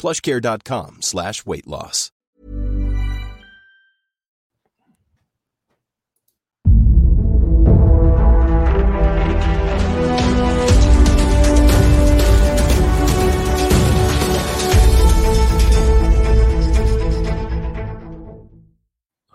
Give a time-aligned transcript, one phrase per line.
[0.00, 2.10] plushcare.com slash weight loss.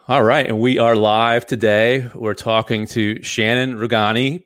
[0.07, 2.07] All right, and we are live today.
[2.13, 4.43] We're talking to Shannon Rugani,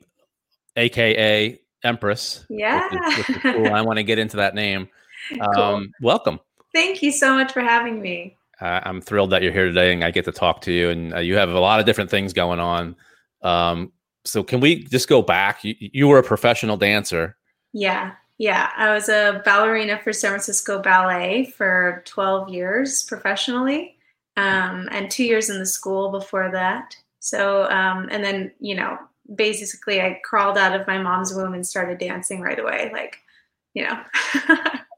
[0.74, 2.46] aka Empress.
[2.48, 2.88] Yeah.
[2.88, 3.66] which is- which is cool.
[3.74, 4.88] I want to get into that name.
[5.28, 5.62] Cool.
[5.62, 6.40] Um, welcome.
[6.72, 8.36] Thank you so much for having me.
[8.60, 10.90] Uh, I'm thrilled that you're here today, and I get to talk to you.
[10.90, 12.94] And uh, you have a lot of different things going on.
[13.42, 13.92] Um,
[14.24, 15.64] so, can we just go back?
[15.64, 17.36] You, you were a professional dancer.
[17.72, 18.12] Yeah.
[18.38, 18.70] Yeah.
[18.76, 23.96] I was a ballerina for San Francisco Ballet for 12 years professionally,
[24.36, 26.96] um, and two years in the school before that.
[27.20, 28.98] So, um, and then, you know,
[29.34, 32.90] basically I crawled out of my mom's womb and started dancing right away.
[32.92, 33.18] Like,
[33.74, 34.02] you know.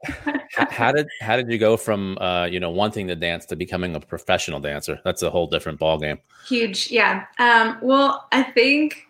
[0.69, 3.95] How did how did you go from uh, you know wanting to dance to becoming
[3.95, 4.99] a professional dancer?
[5.03, 6.19] That's a whole different ballgame.
[6.47, 7.25] Huge, yeah.
[7.39, 9.07] Um, well, I think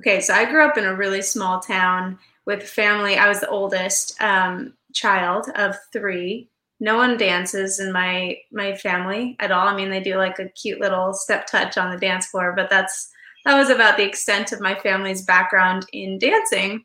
[0.00, 0.20] okay.
[0.20, 3.16] So I grew up in a really small town with family.
[3.16, 6.48] I was the oldest um, child of three.
[6.80, 9.68] No one dances in my my family at all.
[9.68, 12.70] I mean, they do like a cute little step touch on the dance floor, but
[12.70, 13.10] that's
[13.44, 16.84] that was about the extent of my family's background in dancing.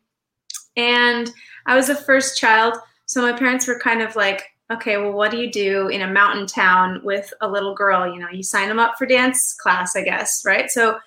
[0.76, 1.32] And
[1.66, 2.76] I was the first child,
[3.10, 6.08] so my parents were kind of like, okay, well, what do you do in a
[6.08, 8.08] mountain town with a little girl?
[8.08, 10.70] You know, you sign them up for dance class, I guess, right?
[10.70, 11.00] So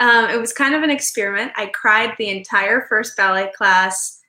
[0.00, 1.52] um, it was kind of an experiment.
[1.54, 4.20] I cried the entire first ballet class,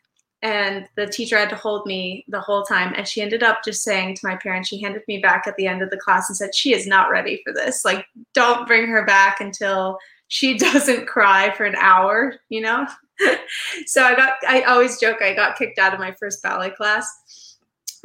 [0.43, 2.93] and the teacher had to hold me the whole time.
[2.95, 5.65] And she ended up just saying to my parents, she handed me back at the
[5.65, 7.83] end of the class and said, She is not ready for this.
[7.83, 8.05] Like,
[8.35, 9.97] don't bring her back until
[10.27, 12.85] she doesn't cry for an hour, you know?
[13.85, 17.07] so I got, I always joke, I got kicked out of my first ballet class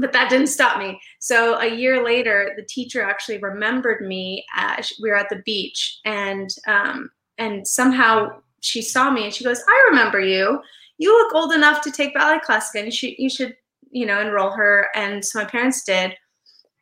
[0.01, 1.01] but that didn't stop me.
[1.19, 4.45] So a year later, the teacher actually remembered me.
[4.57, 9.45] At, we were at the beach, and um, and somehow she saw me, and she
[9.45, 10.61] goes, "I remember you.
[10.99, 12.87] You look old enough to take ballet class again.
[12.87, 13.55] You should you should
[13.91, 16.15] you know enroll her." And so my parents did,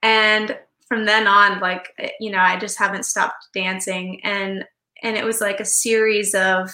[0.03, 0.57] and
[0.87, 4.65] from then on, like you know, I just haven't stopped dancing, and
[5.03, 6.71] and it was like a series of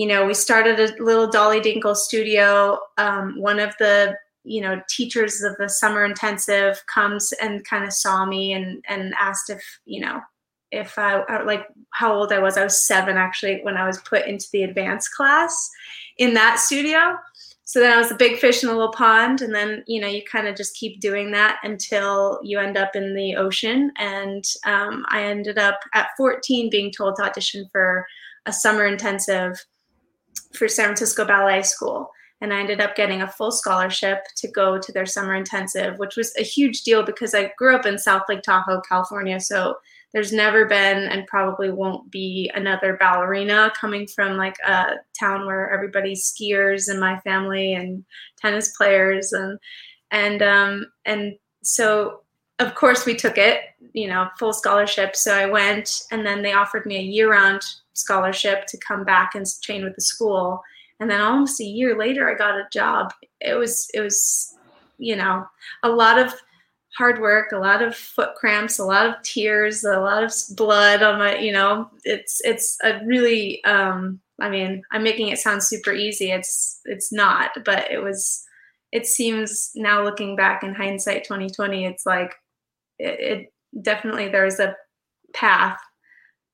[0.00, 2.78] you know, we started a little Dolly Dinkle studio.
[2.96, 7.92] Um, one of the you know teachers of the summer intensive comes and kind of
[7.92, 10.22] saw me and and asked if you know
[10.70, 12.56] if I like how old I was.
[12.56, 15.68] I was seven actually when I was put into the advanced class
[16.16, 17.18] in that studio.
[17.64, 20.08] So then I was a big fish in a little pond, and then you know
[20.08, 23.92] you kind of just keep doing that until you end up in the ocean.
[23.98, 28.06] And um, I ended up at 14 being told to audition for
[28.46, 29.62] a summer intensive
[30.54, 32.10] for San Francisco Ballet School
[32.40, 36.16] and I ended up getting a full scholarship to go to their summer intensive, which
[36.16, 39.38] was a huge deal because I grew up in South Lake Tahoe, California.
[39.40, 39.76] So
[40.12, 45.70] there's never been and probably won't be another ballerina coming from like a town where
[45.70, 48.04] everybody's skiers and my family and
[48.40, 49.58] tennis players and
[50.10, 52.22] and um and so
[52.60, 53.62] of course we took it
[53.92, 55.16] you know full scholarship.
[55.16, 57.62] So i went and then they offered me a year-round
[57.94, 60.62] scholarship to come back and train with the school.
[61.00, 63.12] And then almost a year later i got a job.
[63.40, 64.54] It was it was
[64.98, 65.46] you know
[65.82, 66.34] a lot of
[66.98, 71.02] hard work a lot of foot cramps a lot of tears a lot of blood
[71.02, 75.62] on my you know it's it's a really um i mean i'm making it sound
[75.62, 76.30] super easy.
[76.30, 78.44] It's it's not but it was
[78.92, 82.34] it seems now looking back in hindsight 2020 it's like
[83.00, 83.52] it, it
[83.82, 84.76] definitely there's a
[85.32, 85.80] path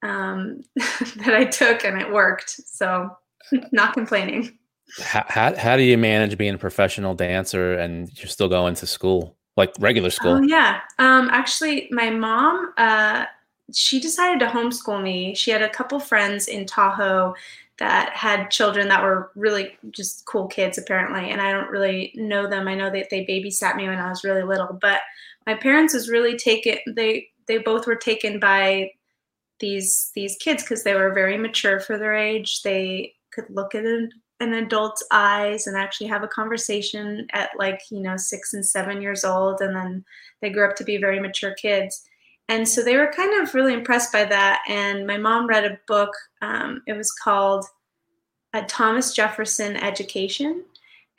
[0.02, 2.50] um, that I took and it worked.
[2.50, 3.10] So
[3.72, 4.58] not complaining.
[5.02, 8.86] How, how, how do you manage being a professional dancer and you're still going to
[8.86, 10.32] school, like regular school?
[10.32, 10.80] Oh yeah.
[10.98, 13.24] Um, actually, my mom, uh,
[13.74, 15.34] she decided to homeschool me.
[15.34, 17.34] She had a couple friends in Tahoe
[17.78, 22.48] that had children that were really just cool kids apparently and i don't really know
[22.48, 25.00] them i know that they babysat me when i was really little but
[25.46, 28.90] my parents was really taken they they both were taken by
[29.60, 32.62] these these kids because they were very mature for their age.
[32.62, 34.10] They could look at an,
[34.40, 39.00] an adult's eyes and actually have a conversation at like you know six and seven
[39.00, 40.04] years old and then
[40.42, 42.02] they grew up to be very mature kids.
[42.48, 45.78] And so they were kind of really impressed by that and my mom read a
[45.88, 46.12] book
[46.42, 47.64] um, it was called
[48.52, 50.62] a thomas jefferson education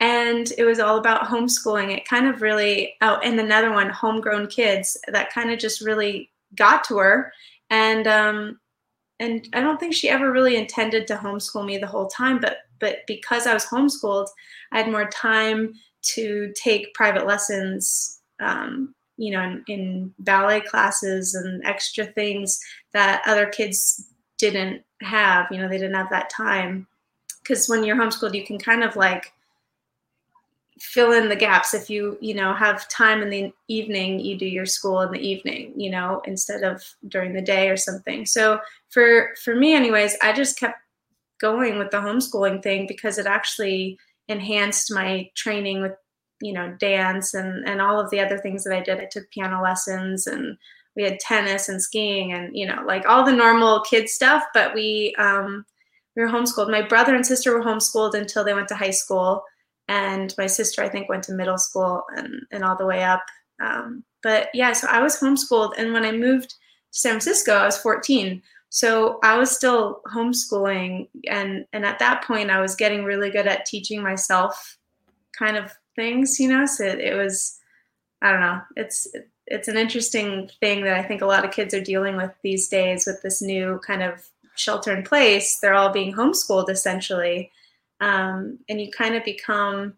[0.00, 4.46] and it was all about homeschooling it kind of really oh and another one homegrown
[4.46, 7.32] kids that kind of just really got to her
[7.70, 8.58] and um,
[9.20, 12.58] and I don't think she ever really intended to homeschool me the whole time, but
[12.80, 14.28] but because I was homeschooled,
[14.70, 21.34] I had more time to take private lessons, um, you know, in, in, ballet classes
[21.34, 22.60] and extra things
[22.92, 25.48] that other kids didn't have.
[25.50, 26.86] You know, they didn't have that time
[27.42, 29.32] because when you're homeschooled, you can kind of like
[30.80, 31.74] fill in the gaps.
[31.74, 35.20] If you you know have time in the evening you do your school in the
[35.20, 38.26] evening you know instead of during the day or something.
[38.26, 38.60] So
[38.90, 40.78] for for me anyways i just kept
[41.40, 43.98] going with the homeschooling thing because it actually
[44.28, 45.92] enhanced my training with
[46.40, 49.00] you know dance and and all of the other things that i did.
[49.00, 50.56] I took piano lessons and
[50.96, 54.74] we had tennis and skiing and you know like all the normal kid stuff but
[54.74, 55.64] we um
[56.18, 56.70] we were homeschooled.
[56.70, 59.44] My brother and sister were homeschooled until they went to high school
[59.88, 63.24] and my sister I think went to middle school and and all the way up.
[63.60, 66.56] Um, but yeah, so I was homeschooled, and when I moved to
[66.90, 68.42] San Francisco, I was 14.
[68.70, 73.46] So I was still homeschooling, and and at that point, I was getting really good
[73.46, 74.78] at teaching myself
[75.36, 76.66] kind of things, you know.
[76.66, 77.58] So it, it was,
[78.20, 79.08] I don't know, it's
[79.46, 82.68] it's an interesting thing that I think a lot of kids are dealing with these
[82.68, 85.58] days with this new kind of shelter in place.
[85.60, 87.50] They're all being homeschooled essentially
[88.00, 89.94] um, and you kind of become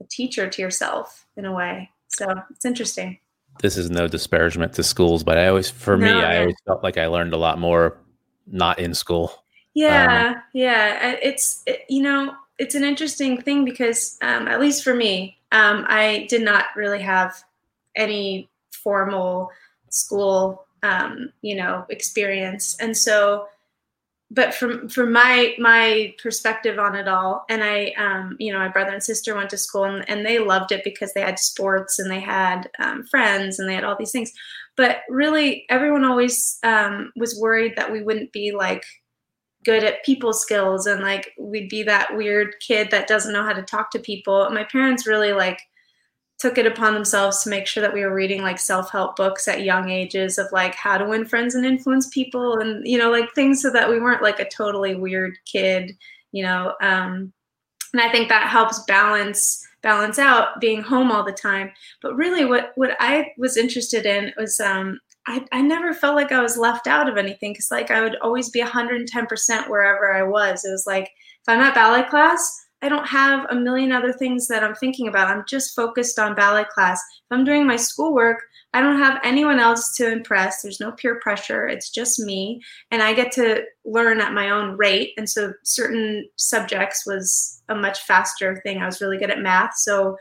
[0.00, 1.90] a teacher to yourself in a way.
[2.08, 3.18] So it's interesting.
[3.60, 6.28] This is no disparagement to schools, but I always, for no, me, yeah.
[6.28, 7.98] I always felt like I learned a lot more
[8.46, 9.44] not in school.
[9.74, 11.16] Yeah, um, yeah.
[11.22, 15.84] It's it, you know, it's an interesting thing because um, at least for me, um,
[15.88, 17.42] I did not really have
[17.96, 19.50] any formal
[19.90, 23.46] school, um, you know, experience, and so
[24.34, 28.68] but from from my my perspective on it all and i um, you know my
[28.68, 31.98] brother and sister went to school and, and they loved it because they had sports
[31.98, 34.32] and they had um, friends and they had all these things.
[34.76, 38.82] But really everyone always um, was worried that we wouldn't be like
[39.64, 43.52] good at people skills and like we'd be that weird kid that doesn't know how
[43.52, 44.50] to talk to people.
[44.50, 45.58] My parents really like
[46.38, 49.62] took it upon themselves to make sure that we were reading like self-help books at
[49.62, 53.32] young ages of like how to win friends and influence people and you know like
[53.34, 55.96] things so that we weren't like a totally weird kid
[56.32, 57.32] you know um
[57.92, 61.70] and i think that helps balance balance out being home all the time
[62.02, 66.32] but really what what i was interested in was um I, I never felt like
[66.32, 70.22] I was left out of anything because like I would always be 110% wherever I
[70.22, 70.64] was.
[70.64, 74.46] It was like if I'm at ballet class, I don't have a million other things
[74.48, 75.28] that I'm thinking about.
[75.28, 77.00] I'm just focused on ballet class.
[77.00, 78.42] If I'm doing my schoolwork,
[78.74, 80.60] I don't have anyone else to impress.
[80.60, 81.66] There's no peer pressure.
[81.66, 82.60] It's just me.
[82.90, 85.12] And I get to learn at my own rate.
[85.16, 88.78] And so certain subjects was a much faster thing.
[88.78, 89.76] I was really good at math.
[89.76, 90.16] So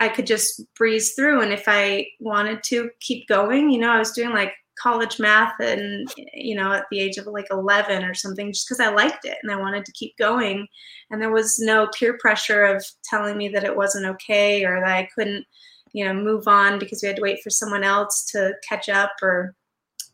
[0.00, 1.42] I could just breeze through.
[1.42, 5.58] And if I wanted to keep going, you know, I was doing like college math
[5.60, 9.24] and you know at the age of like 11 or something just because i liked
[9.24, 10.66] it and i wanted to keep going.
[11.10, 14.96] And there was no peer pressure of telling me that it wasn't okay or that
[14.96, 15.44] i couldn't
[15.92, 19.12] you know move on because we had to wait for someone else to catch up
[19.22, 19.54] or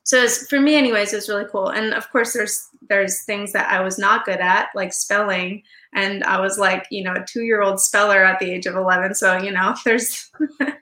[0.05, 1.69] so was, for me anyways it was really cool.
[1.69, 5.63] And of course there's there's things that i was not good at like spelling.
[5.95, 8.77] And i was like you know a two year old speller at the age of
[8.77, 10.31] 11 so you know there's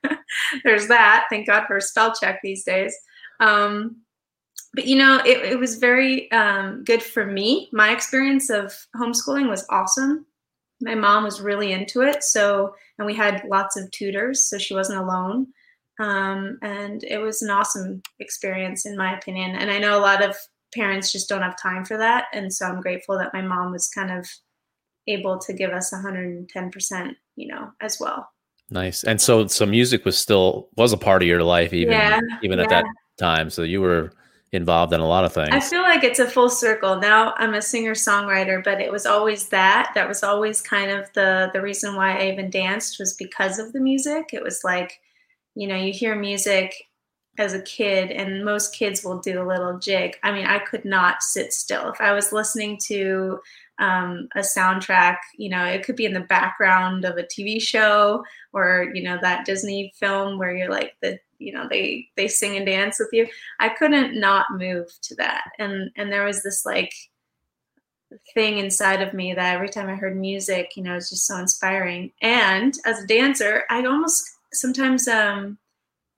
[0.65, 1.27] there's that.
[1.31, 2.95] Thank god for spell check these days
[3.43, 3.97] um,
[4.75, 7.69] but you know, it, it was very um, good for me.
[7.73, 10.25] My experience of homeschooling was awesome.
[10.81, 14.75] My mom was really into it, so and we had lots of tutors, so she
[14.75, 15.49] wasn't alone.
[16.01, 19.57] Um, and it was an awesome experience, in my opinion.
[19.57, 20.35] And I know a lot of
[20.75, 23.89] parents just don't have time for that, and so I'm grateful that my mom was
[23.89, 24.27] kind of
[25.09, 28.29] able to give us 110%, you know, as well.
[28.71, 29.05] Nice.
[29.05, 32.59] And so so music was still was a part of your life even yeah, even
[32.59, 32.81] at yeah.
[32.81, 32.85] that
[33.19, 33.51] time.
[33.51, 34.13] So you were
[34.53, 35.49] involved in a lot of things.
[35.51, 36.97] I feel like it's a full circle.
[36.97, 39.93] Now I'm a singer songwriter, but it was always that.
[39.95, 43.73] That was always kind of the the reason why I even danced was because of
[43.73, 44.31] the music.
[44.33, 45.01] It was like,
[45.55, 46.75] you know, you hear music
[47.39, 50.17] as a kid and most kids will do a little jig.
[50.23, 51.91] I mean, I could not sit still.
[51.91, 53.41] If I was listening to
[53.79, 58.25] um, a soundtrack, you know, it could be in the background of a TV show
[58.53, 62.57] or, you know, that Disney film where you're like the you know they they sing
[62.57, 63.27] and dance with you.
[63.59, 65.45] I couldn't not move to that.
[65.59, 66.93] And and there was this like
[68.35, 71.27] thing inside of me that every time i heard music you know it was just
[71.27, 72.13] so inspiring.
[72.23, 75.59] And as a dancer i almost sometimes um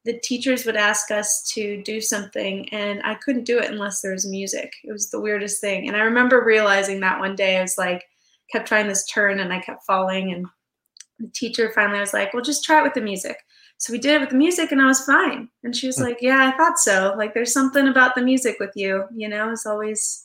[0.05, 4.13] the teachers would ask us to do something and i couldn't do it unless there
[4.13, 7.63] was music it was the weirdest thing and i remember realizing that one day i
[7.63, 8.05] was like
[8.53, 10.47] kept trying this turn and i kept falling and
[11.19, 13.39] the teacher finally was like well just try it with the music
[13.79, 15.49] so we did it with the music and I was fine.
[15.63, 16.05] And she was hmm.
[16.05, 17.15] like, Yeah, I thought so.
[17.19, 20.25] Like there's something about the music with you, you know, it's always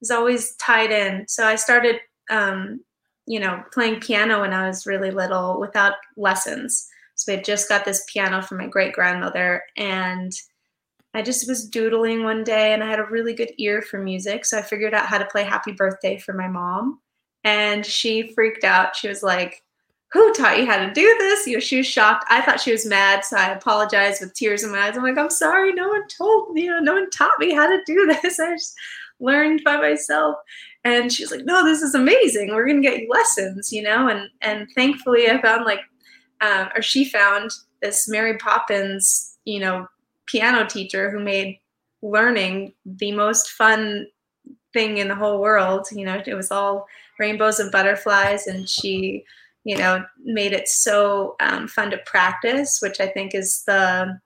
[0.00, 1.26] it's always tied in.
[1.28, 1.96] So I started
[2.30, 2.80] um,
[3.26, 6.88] you know, playing piano when I was really little without lessons.
[7.20, 10.32] So I just got this piano from my great grandmother and
[11.12, 14.46] I just was doodling one day and I had a really good ear for music.
[14.46, 17.00] So I figured out how to play happy birthday for my mom.
[17.44, 18.96] And she freaked out.
[18.96, 19.62] She was like,
[20.12, 21.46] who taught you how to do this?
[21.46, 22.24] You know, she was shocked.
[22.30, 24.96] I thought she was mad, so I apologized with tears in my eyes.
[24.96, 27.68] I'm like, I'm sorry, no one told me, you know, no one taught me how
[27.68, 28.40] to do this.
[28.40, 28.74] I just
[29.20, 30.36] learned by myself.
[30.82, 32.52] And she's like, No, this is amazing.
[32.54, 34.08] We're gonna get you lessons, you know.
[34.08, 35.80] And and thankfully, I found like,
[36.40, 37.50] um, or she found
[37.82, 39.86] this Mary Poppins, you know,
[40.26, 41.58] piano teacher who made
[42.02, 44.06] learning the most fun
[44.72, 45.86] thing in the whole world.
[45.92, 46.86] You know, it was all
[47.18, 49.24] rainbows and butterflies, and she
[49.64, 54.18] you know, made it so um, fun to practice, which I think is the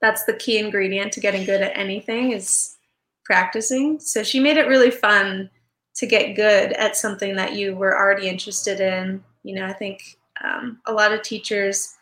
[0.00, 2.76] that's the key ingredient to getting good at anything is
[3.24, 3.98] practicing.
[3.98, 5.50] So she made it really fun
[5.96, 9.24] to get good at something that you were already interested in.
[9.44, 11.94] You know, I think um, a lot of teachers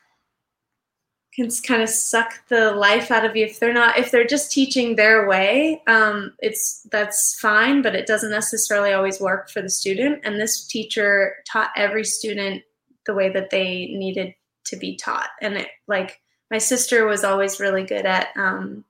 [1.35, 4.53] can kind of suck the life out of you if they're not if they're just
[4.53, 5.83] teaching their way.
[5.87, 10.21] Um, it's that's fine but it doesn't necessarily always work for the student.
[10.25, 12.62] And this teacher taught every student
[13.07, 14.35] the way that they needed
[14.67, 15.31] to be taught.
[15.41, 16.21] And it like
[16.51, 18.85] my sister was always really good at um,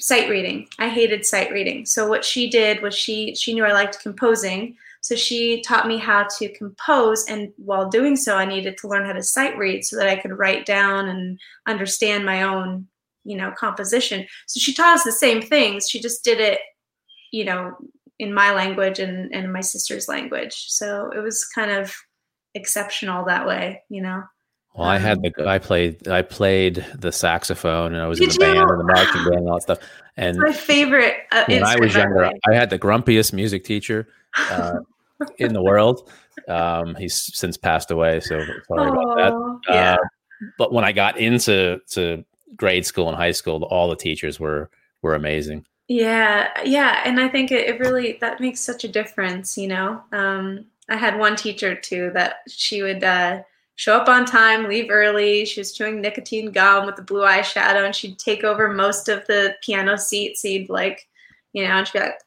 [0.00, 0.66] sight reading.
[0.78, 1.86] I hated sight reading.
[1.86, 5.98] So what she did was she she knew i liked composing so she taught me
[5.98, 9.84] how to compose, and while doing so, I needed to learn how to sight read
[9.84, 12.86] so that I could write down and understand my own,
[13.24, 14.26] you know, composition.
[14.46, 15.88] So she taught us the same things.
[15.88, 16.60] She just did it,
[17.30, 17.76] you know,
[18.18, 20.54] in my language and, and my sister's language.
[20.68, 21.94] So it was kind of
[22.54, 24.22] exceptional that way, you know.
[24.78, 28.28] Well, I had um, the I played I played the saxophone and I was in
[28.28, 29.78] the band and the marching band and all that stuff.
[30.16, 31.16] And my favorite.
[31.32, 34.06] Uh, when I was younger, I had the grumpiest music teacher
[34.36, 34.74] uh,
[35.38, 36.08] in the world.
[36.46, 39.74] Um, he's since passed away, so sorry Aww, about that.
[39.74, 39.94] Yeah.
[39.94, 44.38] Uh, but when I got into to grade school and high school, all the teachers
[44.38, 44.70] were
[45.02, 45.66] were amazing.
[45.88, 49.58] Yeah, yeah, and I think it, it really that makes such a difference.
[49.58, 53.42] You know, um, I had one teacher too that she would uh,
[53.78, 55.44] show up on time, leave early.
[55.44, 59.26] She was chewing nicotine gum with the blue eyeshadow, and she'd take over most of
[59.26, 60.42] the piano seats.
[60.42, 61.08] So would like,
[61.52, 62.18] you know, and she'd be like,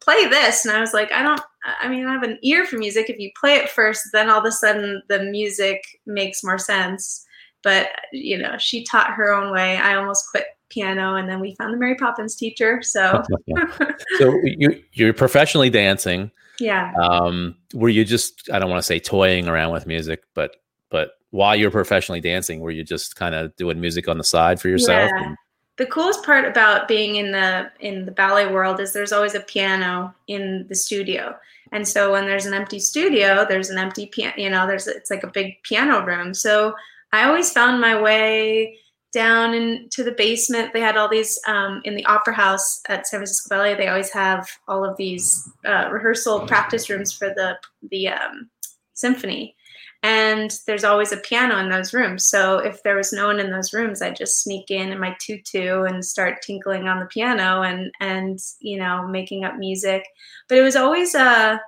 [0.00, 0.64] play this.
[0.64, 1.40] And i was like i don't
[1.80, 3.08] i mean i have an ear for music.
[3.08, 7.24] If you play it first then all of a sudden the music makes more sense.
[7.62, 9.76] But you know she taught her own way.
[9.76, 12.82] I almost quit piano and then we found the mary poppins teacher.
[12.82, 13.22] So
[14.18, 16.30] so you you're professionally dancing.
[16.58, 16.92] Yeah.
[17.00, 20.56] Um were you just i don't want to say toying around with music but
[20.90, 24.60] but while you're professionally dancing were you just kind of doing music on the side
[24.60, 25.26] for yourself yeah.
[25.26, 25.36] and-
[25.80, 29.40] the coolest part about being in the in the ballet world is there's always a
[29.40, 31.34] piano in the studio.
[31.72, 35.10] And so when there's an empty studio there's an empty piano you know there's it's
[35.10, 36.34] like a big piano room.
[36.34, 36.74] So
[37.12, 38.76] i always found my way
[39.14, 40.74] down into the basement.
[40.74, 44.10] They had all these um, in the opera house at san francisco ballet they always
[44.10, 47.56] have all of these uh, rehearsal practice rooms for the
[47.90, 48.50] the um,
[48.92, 49.56] symphony
[50.02, 52.24] and there's always a piano in those rooms.
[52.24, 55.14] So if there was no one in those rooms, I'd just sneak in in my
[55.20, 60.04] tutu and start tinkling on the piano and and you know making up music.
[60.48, 61.58] But it was always uh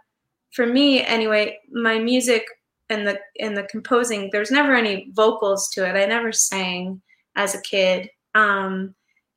[0.52, 1.58] for me anyway.
[1.70, 2.46] My music
[2.88, 4.30] and the and the composing.
[4.32, 6.00] There's never any vocals to it.
[6.00, 7.02] I never sang
[7.36, 8.08] as a kid.
[8.34, 8.94] Um,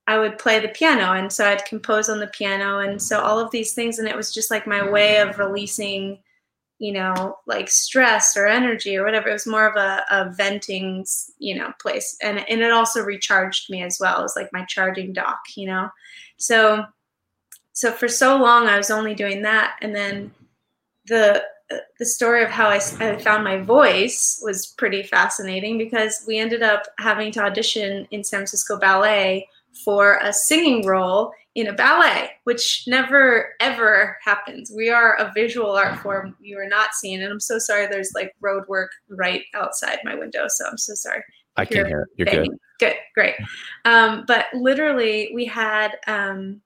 [0.08, 3.40] I would play the piano, and so I'd compose on the piano, and so all
[3.40, 6.20] of these things, and it was just like my way of releasing
[6.80, 9.30] you know, like stress or energy or whatever.
[9.30, 11.06] It was more of a, a venting,
[11.40, 12.18] you know, place.
[12.22, 14.20] And, and it also recharged me as well.
[14.20, 15.90] It was like my charging dock, you know?
[16.38, 16.86] So,
[17.72, 19.78] so for so long I was only doing that.
[19.82, 20.34] And then
[21.08, 26.24] the, uh, the story of how I, I found my voice was pretty fascinating because
[26.28, 29.48] we ended up having to audition in San Francisco Ballet
[29.84, 34.72] for a singing role in a ballet, which never ever happens.
[34.76, 37.88] We are a visual art form you are not seeing, and I'm so sorry.
[37.88, 41.24] There's like road work right outside my window, so I'm so sorry.
[41.56, 42.10] I can hear it.
[42.18, 42.50] You're good.
[42.80, 43.36] Good, great.
[43.86, 46.62] Um, but literally, we had um,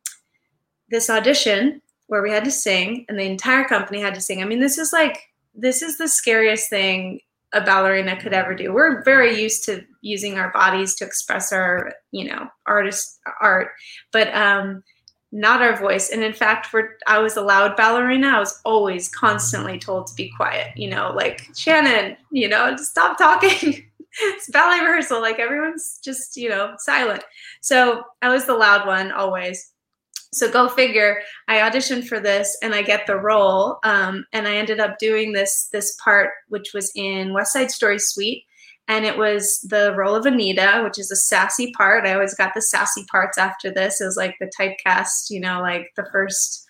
[0.90, 4.42] this audition where we had to sing, and the entire company had to sing.
[4.42, 5.20] I mean, this is like
[5.54, 7.20] this is the scariest thing
[7.54, 8.74] a ballerina could ever do.
[8.74, 13.70] We're very used to using our bodies to express our, you know, artist art,
[14.12, 14.84] but um,
[15.32, 16.10] not our voice.
[16.10, 18.28] And in fact, for I was a loud ballerina.
[18.28, 20.76] I was always constantly told to be quiet.
[20.76, 23.86] You know, like Shannon, you know, stop talking.
[24.22, 25.22] it's ballet rehearsal.
[25.22, 27.24] Like everyone's just, you know, silent.
[27.62, 29.74] So I was the loud one always
[30.32, 31.22] so go figure.
[31.48, 35.34] I auditioned for this and i get the role um, and i ended up doing
[35.34, 38.44] this this part which was in west side story suite
[38.88, 42.06] and it was the role of anita which is a sassy part.
[42.06, 44.02] I always got the sassy parts after this.
[44.02, 46.66] It was like the typecast you know like the first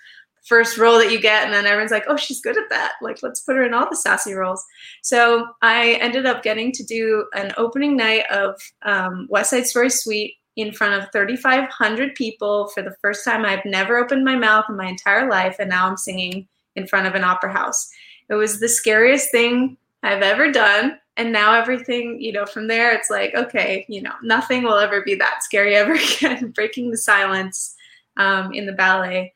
[0.45, 2.93] first role that you get and then everyone's like oh she's good at that.
[3.01, 4.63] Like let's put her in all the sassy roles.
[5.03, 9.89] So i ended up getting to do an opening night of um, west side story
[9.89, 13.45] suite in front of 3,500 people for the first time.
[13.45, 17.07] I've never opened my mouth in my entire life, and now I'm singing in front
[17.07, 17.89] of an opera house.
[18.29, 20.99] It was the scariest thing I've ever done.
[21.17, 25.01] And now everything, you know, from there, it's like, okay, you know, nothing will ever
[25.01, 26.51] be that scary ever again.
[26.51, 27.75] Breaking the silence
[28.17, 29.33] um, in the ballet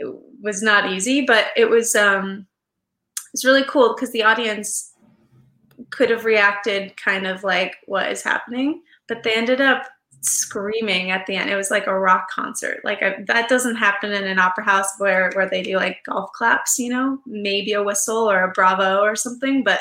[0.00, 2.46] it was not easy, but it was um,
[3.34, 4.94] it's really cool because the audience
[5.90, 9.86] could have reacted kind of like what is happening, but they ended up
[10.22, 11.50] screaming at the end.
[11.50, 12.80] It was like a rock concert.
[12.84, 16.30] Like I, that doesn't happen in an opera house where where they do like golf
[16.32, 19.64] claps, you know, maybe a whistle or a bravo or something.
[19.64, 19.80] But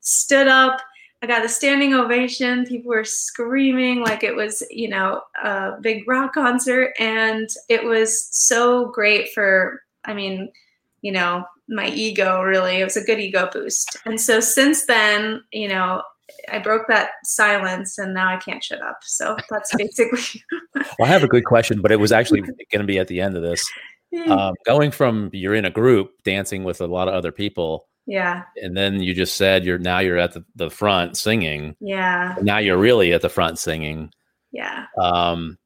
[0.00, 0.80] stood up.
[1.22, 2.64] I got a standing ovation.
[2.64, 8.28] People were screaming like it was, you know, a big rock concert, and it was
[8.30, 9.82] so great for.
[10.04, 10.50] I mean,
[11.02, 12.76] you know, my ego really.
[12.76, 13.96] It was a good ego boost.
[14.06, 16.02] And so since then, you know,
[16.50, 18.98] I broke that silence and now I can't shut up.
[19.02, 20.42] So that's basically.
[20.74, 22.40] well, I have a good question, but it was actually
[22.72, 23.68] going to be at the end of this.
[24.26, 27.86] Um, going from you're in a group dancing with a lot of other people.
[28.06, 28.44] Yeah.
[28.56, 31.76] And then you just said you're now you're at the, the front singing.
[31.78, 32.36] Yeah.
[32.40, 34.10] Now you're really at the front singing.
[34.50, 34.86] Yeah.
[34.98, 35.58] Um,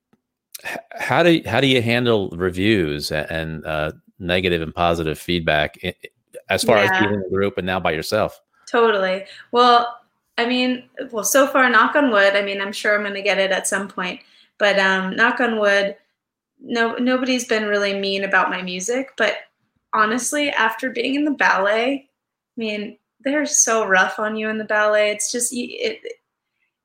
[0.93, 5.77] how do you, how do you handle reviews and uh, negative and positive feedback
[6.49, 6.93] as far yeah.
[6.93, 8.41] as being in a group and now by yourself?
[8.69, 9.25] Totally.
[9.53, 10.02] Well,
[10.39, 12.35] I mean, well, so far, knock on wood.
[12.35, 14.21] I mean, I'm sure I'm going to get it at some point,
[14.59, 15.97] but um, knock on wood.
[16.61, 19.11] No, nobody's been really mean about my music.
[19.17, 19.35] But
[19.93, 22.09] honestly, after being in the ballet,
[22.57, 25.11] I mean, they're so rough on you in the ballet.
[25.11, 26.01] It's just it,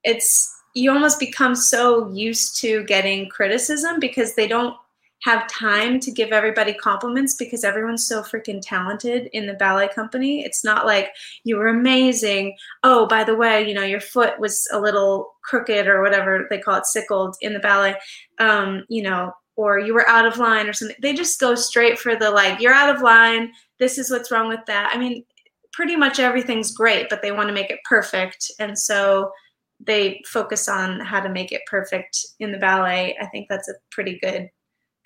[0.04, 4.76] it's you almost become so used to getting criticism because they don't
[5.24, 10.44] have time to give everybody compliments because everyone's so freaking talented in the ballet company.
[10.44, 11.10] It's not like
[11.44, 12.56] you were amazing.
[12.84, 16.60] Oh, by the way, you know, your foot was a little crooked or whatever they
[16.60, 17.96] call it, sickled in the ballet.
[18.38, 20.96] Um, you know, or you were out of line or something.
[21.02, 23.52] They just go straight for the like, you're out of line.
[23.80, 24.92] This is what's wrong with that.
[24.94, 25.26] I mean,
[25.74, 28.52] pretty much everything's great, but they want to make it perfect.
[28.60, 29.32] And so
[29.80, 33.18] they focus on how to make it perfect in the ballet.
[33.20, 34.50] I think that's a pretty good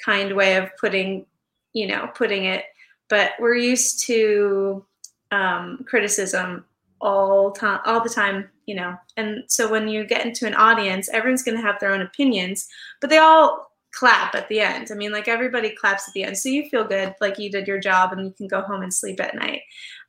[0.03, 1.25] kind way of putting,
[1.73, 2.65] you know, putting it.
[3.09, 4.85] But we're used to
[5.31, 6.65] um, criticism
[7.01, 8.95] all time, all the time, you know.
[9.17, 12.67] And so when you get into an audience, everyone's going to have their own opinions,
[12.99, 14.89] but they all clap at the end.
[14.91, 17.67] I mean, like everybody claps at the end, so you feel good, like you did
[17.67, 19.61] your job, and you can go home and sleep at night.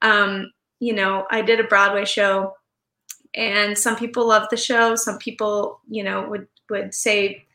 [0.02, 2.54] Um, you know, I did a Broadway show,
[3.34, 4.94] and some people loved the show.
[4.94, 7.46] Some people, you know, would would say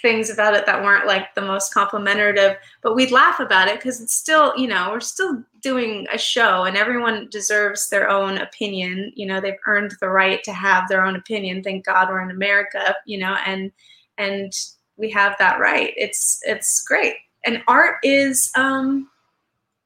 [0.00, 4.00] things about it that weren't like the most complimentary but we'd laugh about it because
[4.00, 9.12] it's still you know we're still doing a show and everyone deserves their own opinion.
[9.14, 11.62] You know they've earned the right to have their own opinion.
[11.62, 13.70] Thank god we're in america you know and
[14.18, 14.52] and
[14.96, 15.92] we have that right.
[15.96, 17.14] It's it's great.
[17.44, 19.08] And art is um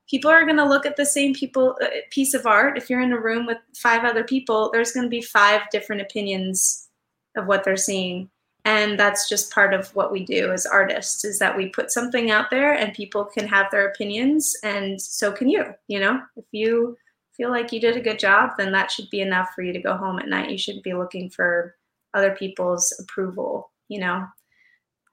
[0.09, 2.79] people are going to look at the same people uh, piece of art.
[2.79, 6.03] If you're in a room with five other people there's going to be five different
[6.03, 6.89] opinions
[7.37, 8.31] of what they're seeing
[8.67, 12.31] and that's just part of what we do as artists is that we put something
[12.31, 16.45] out there and people can have their opinions and so can you you know if
[16.53, 16.97] you
[17.37, 19.81] feel like you did a good job, then that should be enough for you to
[19.81, 20.51] go home at night.
[20.51, 21.77] You shouldn't be looking for
[22.15, 24.27] other people's approval, you know.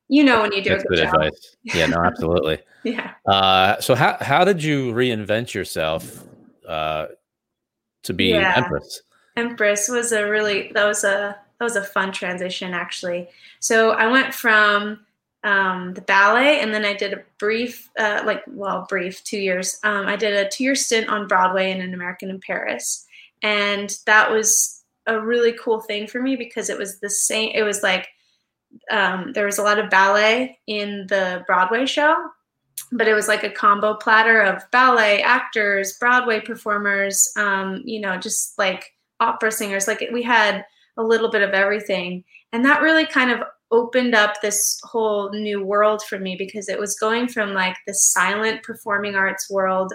[0.09, 1.15] You know when you do That's a good, good job.
[1.15, 1.55] advice.
[1.63, 2.59] Yeah, no, absolutely.
[2.83, 3.11] yeah.
[3.25, 6.23] Uh, so how how did you reinvent yourself
[6.67, 7.07] uh,
[8.03, 8.53] to be yeah.
[8.57, 9.01] Empress?
[9.37, 13.29] Empress was a really that was a that was a fun transition actually.
[13.59, 14.99] So I went from
[15.43, 19.77] um, the ballet, and then I did a brief, uh, like well, brief two years.
[19.83, 23.05] Um, I did a two-year stint on Broadway in An American in Paris,
[23.41, 27.51] and that was a really cool thing for me because it was the same.
[27.53, 28.07] It was like
[28.89, 32.15] um, there was a lot of ballet in the Broadway show,
[32.93, 38.17] but it was like a combo platter of ballet actors, Broadway performers, um, you know,
[38.17, 39.87] just like opera singers.
[39.87, 40.65] Like we had
[40.97, 45.63] a little bit of everything, and that really kind of opened up this whole new
[45.63, 49.91] world for me because it was going from like the silent performing arts world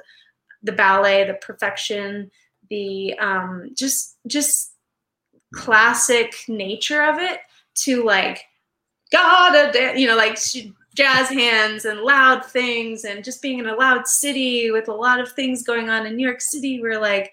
[0.64, 2.28] the ballet the perfection
[2.70, 4.74] the um, just just
[5.54, 7.38] classic nature of it
[7.74, 8.44] to like
[9.10, 10.38] gotta dance, you know like
[10.94, 15.20] jazz hands and loud things and just being in a loud city with a lot
[15.20, 17.32] of things going on in new york city where like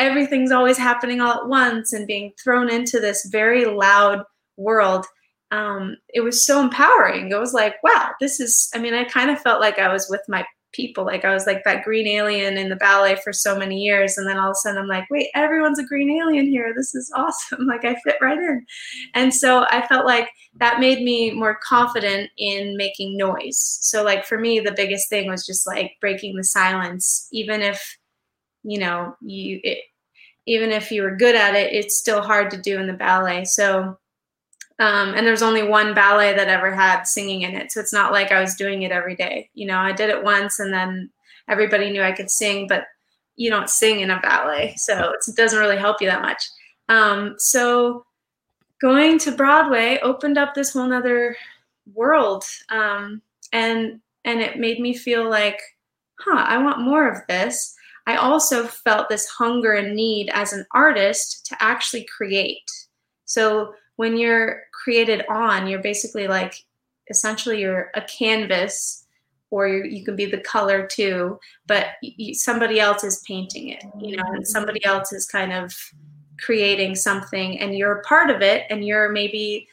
[0.00, 4.22] everything's always happening all at once and being thrown into this very loud
[4.56, 5.06] world
[5.52, 7.30] um, it was so empowering.
[7.30, 10.06] It was like, wow, this is, I mean, I kind of felt like I was
[10.08, 11.04] with my people.
[11.04, 14.16] Like I was like that green alien in the ballet for so many years.
[14.16, 16.72] And then all of a sudden I'm like, wait, everyone's a green alien here.
[16.76, 17.66] This is awesome.
[17.66, 18.64] Like I fit right in.
[19.14, 23.78] And so I felt like that made me more confident in making noise.
[23.80, 27.96] So like for me, the biggest thing was just like breaking the silence, even if,
[28.62, 29.78] you know, you, it,
[30.46, 33.44] even if you were good at it, it's still hard to do in the ballet.
[33.44, 33.98] So
[34.80, 37.70] um, and there's only one ballet that ever had singing in it.
[37.70, 39.50] So it's not like I was doing it every day.
[39.52, 41.10] You know, I did it once and then
[41.48, 42.84] everybody knew I could sing, but
[43.36, 44.74] you don't sing in a ballet.
[44.78, 46.42] So it doesn't really help you that much.
[46.88, 48.06] Um, so
[48.80, 51.36] going to Broadway opened up this whole nother
[51.92, 52.44] world.
[52.70, 53.20] Um,
[53.52, 55.60] and, and it made me feel like,
[56.20, 57.76] huh, I want more of this.
[58.10, 62.68] I also felt this hunger and need as an artist to actually create.
[63.24, 66.54] So when you're created on, you're basically like
[67.08, 69.06] essentially you're a canvas
[69.50, 74.16] or you can be the color too, but you, somebody else is painting it, you
[74.16, 75.72] know, and somebody else is kind of
[76.40, 79.68] creating something and you're a part of it and you're maybe,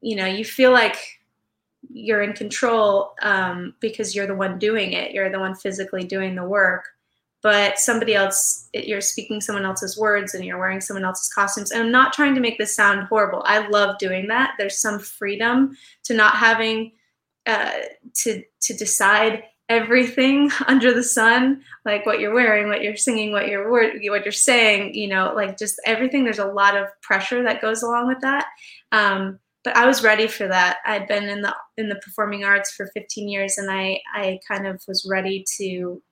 [0.00, 0.96] you know, you feel like
[1.92, 5.12] you're in control um, because you're the one doing it.
[5.12, 6.86] You're the one physically doing the work
[7.42, 11.70] but somebody else you're speaking someone else's words and you're wearing someone else's costumes.
[11.70, 13.42] And i'm not trying to make this sound horrible.
[13.46, 14.54] I love doing that.
[14.58, 16.92] There's some freedom to not having
[17.46, 17.72] uh,
[18.14, 23.48] to to decide everything under the sun like what you're wearing what you're singing what
[23.48, 26.24] you're what you're saying you know like just everything.
[26.24, 28.46] There's a lot of pressure that goes along with that.
[28.92, 30.78] Um, but i was ready for that.
[30.86, 34.66] I'd been in the in the performing arts for 15 years and i i kind
[34.66, 36.02] of was ready to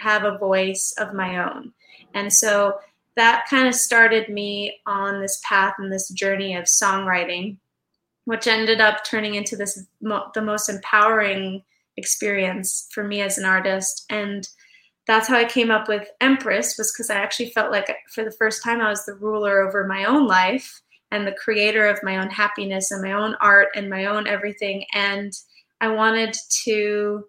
[0.00, 1.72] have a voice of my own.
[2.14, 2.78] And so
[3.16, 7.58] that kind of started me on this path and this journey of songwriting,
[8.24, 11.62] which ended up turning into this the most empowering
[11.96, 14.06] experience for me as an artist.
[14.10, 14.48] And
[15.06, 18.30] that's how I came up with Empress was because I actually felt like for the
[18.32, 22.18] first time I was the ruler over my own life and the creator of my
[22.18, 24.84] own happiness and my own art and my own everything.
[24.92, 25.32] And
[25.80, 27.24] I wanted to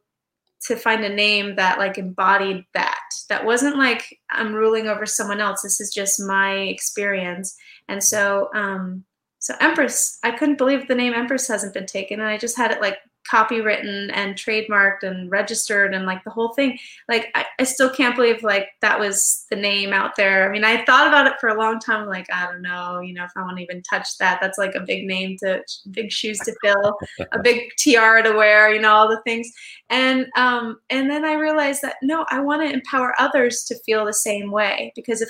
[0.67, 2.99] to find a name that like embodied that.
[3.29, 5.61] That wasn't like i'm ruling over someone else.
[5.61, 7.55] This is just my experience.
[7.87, 9.03] And so um
[9.41, 12.71] so empress i couldn't believe the name empress hasn't been taken and i just had
[12.71, 12.97] it like
[13.29, 16.77] copywritten and trademarked and registered and like the whole thing.
[17.07, 20.47] Like I, I, still can't believe like that was the name out there.
[20.47, 23.13] I mean i thought about it for a long time like i don't know you
[23.13, 24.39] know if i want to even touch that.
[24.41, 26.97] That's like a big name to big shoes to fill
[27.31, 29.51] a big tiara to wear you know all the things.
[29.89, 34.05] And um and then i realized that no i want to empower others to feel
[34.05, 34.91] the same way.
[34.95, 35.29] Because if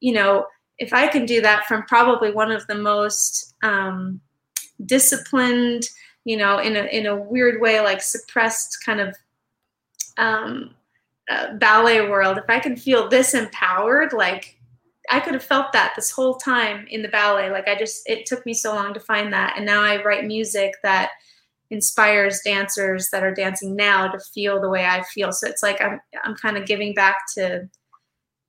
[0.00, 0.46] you know
[0.78, 4.20] if i can do that from probably one of the most um
[4.86, 5.88] disciplined
[6.24, 9.16] you know, in a in a weird way, like suppressed kind of
[10.18, 10.74] um,
[11.30, 12.38] uh, ballet world.
[12.38, 14.58] If I can feel this empowered, like
[15.10, 17.50] I could have felt that this whole time in the ballet.
[17.50, 20.24] Like I just, it took me so long to find that, and now I write
[20.24, 21.10] music that
[21.70, 25.32] inspires dancers that are dancing now to feel the way I feel.
[25.32, 27.68] So it's like I'm I'm kind of giving back to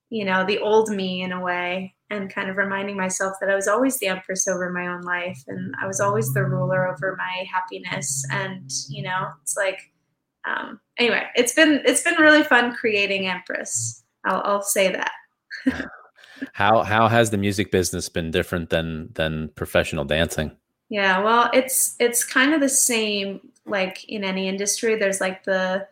[0.10, 3.56] you know the old me in a way and kind of reminding myself that I
[3.56, 7.16] was always the empress over my own life and I was always the ruler over
[7.18, 9.92] my happiness and you know it's like
[10.46, 15.12] um, anyway it's been it's been really fun creating empress I'll, I'll say that
[16.54, 20.52] how how has the music business been different than than professional dancing?
[20.90, 24.96] Yeah, well, it's it's kind of the same like in any industry.
[24.96, 25.88] There's like the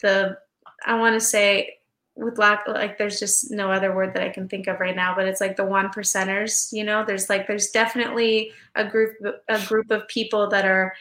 [0.00, 0.38] the
[0.86, 1.78] I want to say
[2.14, 5.14] with lack like there's just no other word that I can think of right now,
[5.14, 9.16] but it's like the one percenters, you know, there's like there's definitely a group
[9.48, 10.94] a group of people that are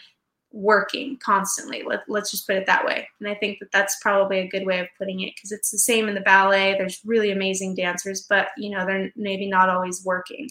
[0.53, 1.83] working constantly.
[1.85, 3.07] Let, let's just put it that way.
[3.19, 5.77] And I think that that's probably a good way of putting it because it's the
[5.77, 6.75] same in the ballet.
[6.77, 10.49] There's really amazing dancers, but you know, they're maybe not always working.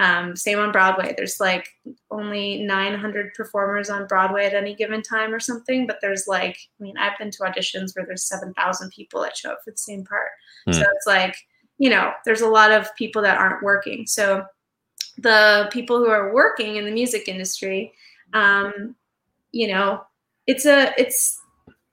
[0.00, 1.12] Um, same on Broadway.
[1.14, 1.68] There's like
[2.10, 6.82] only 900 performers on Broadway at any given time or something, but there's like, I
[6.82, 10.06] mean, I've been to auditions where there's 7,000 people that show up for the same
[10.06, 10.30] part.
[10.66, 10.74] Mm.
[10.76, 11.36] So it's like,
[11.76, 14.06] you know, there's a lot of people that aren't working.
[14.06, 14.46] So
[15.18, 17.92] the people who are working in the music industry,
[18.32, 18.96] um,
[19.52, 20.02] you know,
[20.46, 21.40] it's a it's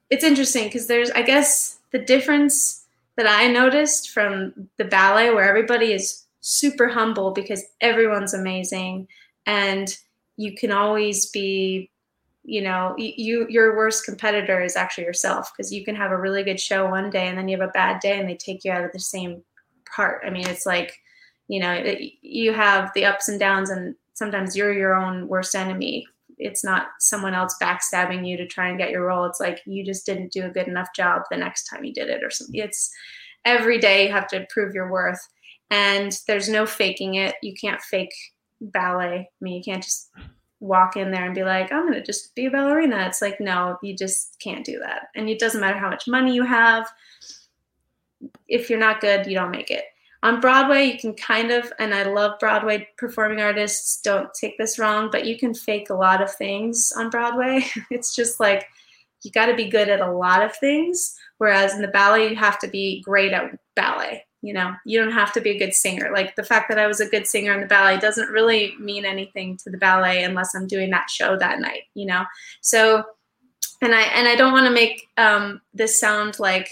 [0.09, 2.85] it's interesting because there's I guess the difference
[3.17, 9.07] that I noticed from the ballet where everybody is super humble because everyone's amazing
[9.45, 9.97] and
[10.37, 11.89] you can always be
[12.43, 16.43] you know you your worst competitor is actually yourself because you can have a really
[16.43, 18.71] good show one day and then you have a bad day and they take you
[18.71, 19.41] out of the same
[19.93, 20.97] part i mean it's like
[21.49, 25.53] you know it, you have the ups and downs and sometimes you're your own worst
[25.53, 26.07] enemy
[26.37, 29.25] it's not someone else backstabbing you to try and get your role.
[29.25, 32.09] It's like you just didn't do a good enough job the next time you did
[32.09, 32.59] it or something.
[32.59, 32.91] It's
[33.45, 35.19] every day you have to prove your worth.
[35.69, 37.35] And there's no faking it.
[37.41, 38.13] You can't fake
[38.61, 39.29] ballet.
[39.29, 40.09] I mean, you can't just
[40.59, 43.05] walk in there and be like, I'm going to just be a ballerina.
[43.07, 45.07] It's like, no, you just can't do that.
[45.15, 46.87] And it doesn't matter how much money you have.
[48.47, 49.83] If you're not good, you don't make it
[50.23, 54.79] on Broadway, you can kind of, and I love Broadway performing artists, don't take this
[54.79, 57.65] wrong, but you can fake a lot of things on Broadway.
[57.91, 58.67] it's just like
[59.23, 61.15] you got to be good at a lot of things.
[61.37, 64.25] Whereas in the ballet, you have to be great at ballet.
[64.41, 66.11] You know, you don't have to be a good singer.
[66.13, 69.03] Like the fact that I was a good singer in the ballet doesn't really mean
[69.03, 72.23] anything to the ballet unless I'm doing that show that night, you know?
[72.61, 73.03] So,
[73.81, 76.69] and I, and I don't want to make um, this sound like,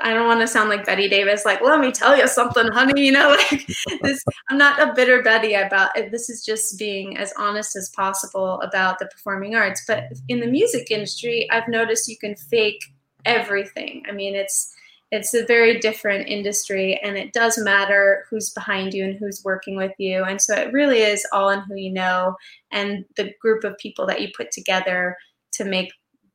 [0.00, 3.04] I don't want to sound like Bette Davis, like, let me tell you something, honey.
[3.04, 3.66] You know, like
[4.02, 6.10] this, I'm not a bitter Betty about it.
[6.10, 9.84] This is just being as honest as possible about the performing arts.
[9.86, 12.82] But in the music industry, I've noticed you can fake
[13.26, 14.04] everything.
[14.08, 14.73] I mean, it's,
[15.14, 19.76] it's a very different industry and it does matter who's behind you and who's working
[19.76, 20.24] with you.
[20.24, 22.34] And so it really is all in who you know
[22.72, 25.16] and the group of people that you put together
[25.52, 25.92] to make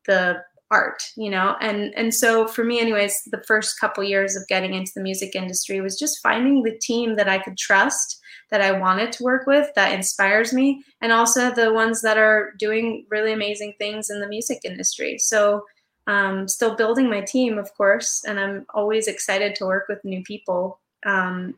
[0.07, 4.47] the art you know and and so for me anyways the first couple years of
[4.47, 8.19] getting into the music industry was just finding the team that i could trust
[8.51, 12.53] that i wanted to work with that inspires me and also the ones that are
[12.59, 15.63] doing really amazing things in the music industry so
[16.09, 20.23] um, still building my team of course and i'm always excited to work with new
[20.23, 21.55] people um,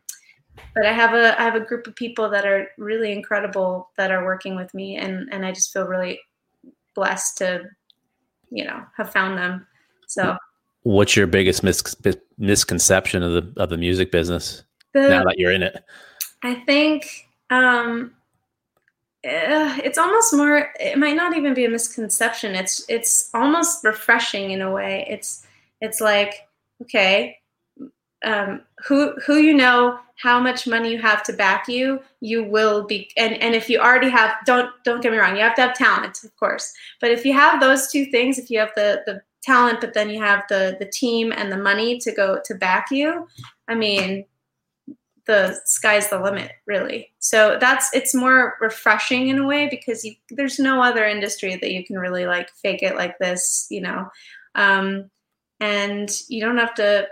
[0.76, 4.12] but i have a i have a group of people that are really incredible that
[4.12, 6.20] are working with me and and i just feel really
[6.94, 7.70] blessed to
[8.52, 9.66] you know have found them.
[10.08, 10.38] So,
[10.84, 11.96] what's your biggest mis-
[12.38, 15.84] misconception of the of the music business the, now that you're in it?
[16.44, 18.14] I think um,
[19.24, 20.72] uh, it's almost more.
[20.80, 22.56] It might not even be a misconception.
[22.56, 25.06] It's it's almost refreshing in a way.
[25.10, 25.46] It's
[25.80, 26.48] it's like
[26.82, 27.38] okay,
[28.24, 32.86] um, who who you know how much money you have to back you you will
[32.86, 35.62] be and and if you already have don't don't get me wrong you have to
[35.62, 39.02] have talent of course but if you have those two things if you have the
[39.08, 42.54] the talent but then you have the the team and the money to go to
[42.54, 43.28] back you
[43.68, 44.24] i mean
[45.28, 50.14] the sky's the limit really so that's it's more refreshing in a way because you,
[50.32, 54.10] there's no other industry that you can really like fake it like this you know
[54.56, 55.10] um,
[55.60, 57.08] and you don't have to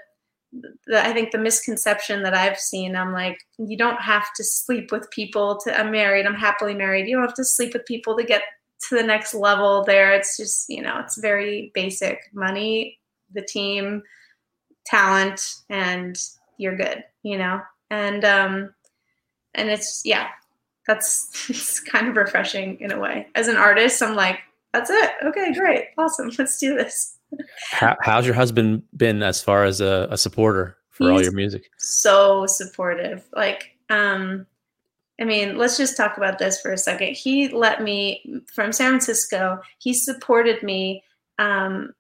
[0.88, 4.92] the, I think the misconception that I've seen, I'm like, you don't have to sleep
[4.92, 7.08] with people to, I'm married, I'm happily married.
[7.08, 8.42] You don't have to sleep with people to get
[8.88, 10.12] to the next level there.
[10.14, 13.00] It's just, you know, it's very basic money,
[13.34, 14.02] the team,
[14.86, 16.20] talent, and
[16.58, 17.62] you're good, you know?
[17.90, 18.74] And, um,
[19.56, 20.28] and it's, yeah,
[20.88, 23.28] that's, it's kind of refreshing in a way.
[23.36, 24.40] As an artist, I'm like,
[24.74, 25.12] that's it.
[25.24, 25.86] Okay, great.
[25.98, 26.32] Awesome.
[26.38, 27.18] Let's do this.
[27.72, 31.32] How, how's your husband been as far as a, a supporter for He's all your
[31.32, 31.70] music?
[31.78, 33.28] So supportive.
[33.36, 34.46] Like, um,
[35.20, 37.16] I mean, let's just talk about this for a second.
[37.16, 39.60] He let me from San Francisco.
[39.80, 41.04] He supported me
[41.40, 41.94] um,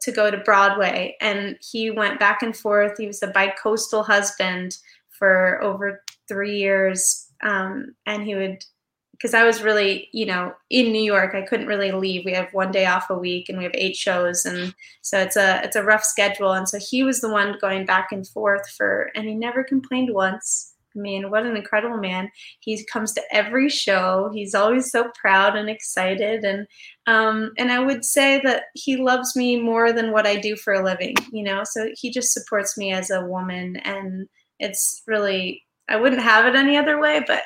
[0.00, 2.96] to go to Broadway, and he went back and forth.
[2.98, 4.78] He was a bi-coastal husband
[5.22, 8.58] for over three years, um, and he would
[9.12, 11.36] because I was really, you know, in New York.
[11.36, 12.24] I couldn't really leave.
[12.24, 15.36] We have one day off a week, and we have eight shows, and so it's
[15.36, 16.54] a it's a rough schedule.
[16.54, 20.12] And so he was the one going back and forth for, and he never complained
[20.12, 20.74] once.
[20.96, 22.32] I mean, what an incredible man!
[22.58, 24.28] He comes to every show.
[24.34, 26.66] He's always so proud and excited, and
[27.06, 30.72] um, and I would say that he loves me more than what I do for
[30.72, 31.14] a living.
[31.30, 34.28] You know, so he just supports me as a woman, and
[34.62, 37.42] it's really I wouldn't have it any other way, but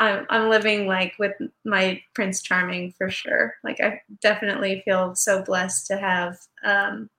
[0.00, 1.34] I'm I'm living like with
[1.64, 3.54] my Prince Charming for sure.
[3.62, 7.10] Like I definitely feel so blessed to have um,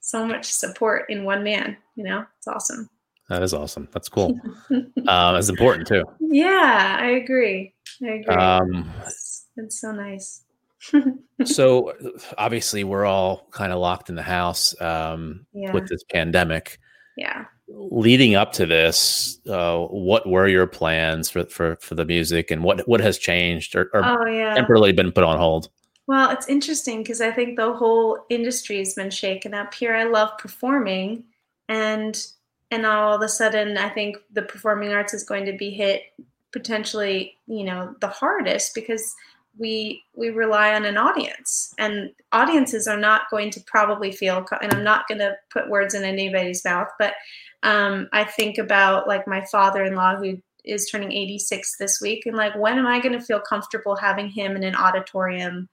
[0.00, 1.76] so much support in one man.
[1.96, 2.88] You know, it's awesome.
[3.28, 3.88] That is awesome.
[3.92, 4.38] That's cool.
[5.08, 6.04] um, it's important too.
[6.20, 7.74] Yeah, I agree.
[8.02, 8.34] I agree.
[8.34, 10.42] Um, it's, it's so nice.
[11.44, 11.92] so
[12.36, 15.72] obviously, we're all kind of locked in the house um, yeah.
[15.72, 16.78] with this pandemic.
[17.16, 22.50] Yeah leading up to this, uh, what were your plans for, for, for the music
[22.50, 24.54] and what, what has changed or, or oh, yeah.
[24.54, 25.68] temporarily been put on hold?
[26.06, 29.94] Well, it's interesting because I think the whole industry has been shaken up here.
[29.94, 31.24] I love performing
[31.68, 32.26] and
[32.70, 36.02] and all of a sudden I think the performing arts is going to be hit
[36.52, 39.14] potentially, you know, the hardest because
[39.58, 44.72] we we rely on an audience and audiences are not going to probably feel and
[44.72, 47.14] i'm not going to put words in anybody's mouth but
[47.62, 52.54] um, I think about like my father-in-law who is turning 86 this week, and like
[52.56, 55.68] when am I going to feel comfortable having him in an auditorium,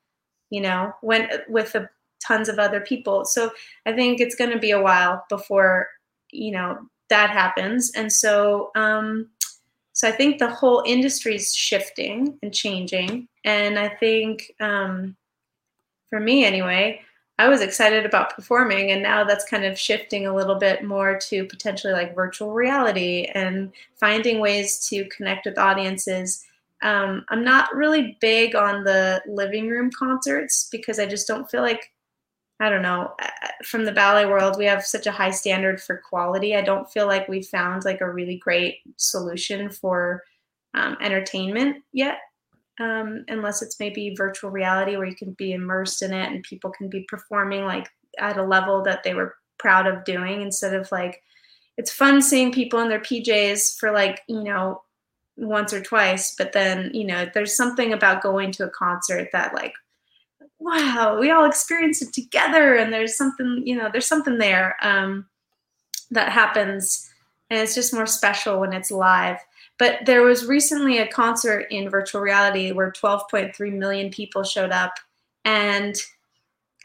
[0.50, 1.90] you know, when with a,
[2.26, 3.26] tons of other people.
[3.26, 3.52] So
[3.86, 5.88] I think it's going to be a while before
[6.32, 6.78] you know
[7.10, 9.30] that happens, and so um,
[10.00, 15.18] so I think the whole industry is shifting and changing, and I think um,
[16.10, 17.02] for me anyway,
[17.38, 21.20] I was excited about performing, and now that's kind of shifting a little bit more
[21.28, 26.46] to potentially like virtual reality and finding ways to connect with audiences.
[26.82, 31.62] Um, I'm not really big on the living room concerts because I just don't feel
[31.62, 31.92] like,
[32.60, 33.16] I don't know,
[33.64, 36.56] from the ballet world, we have such a high standard for quality.
[36.56, 40.24] I don't feel like we've found like a really great solution for
[40.74, 42.20] um, entertainment yet
[42.80, 46.72] um, unless it's maybe virtual reality where you can be immersed in it and people
[46.72, 50.90] can be performing like at a level that they were proud of doing instead of
[50.92, 51.22] like
[51.78, 54.82] it's fun seeing people in their PJs for like you know
[55.36, 59.54] once or twice but then you know there's something about going to a concert that
[59.54, 59.74] like
[60.60, 65.26] wow we all experience it together and there's something you know there's something there um,
[66.12, 67.10] that happens
[67.50, 69.38] and it's just more special when it's live
[69.78, 74.94] but there was recently a concert in virtual reality where 12.3 million people showed up
[75.46, 75.96] and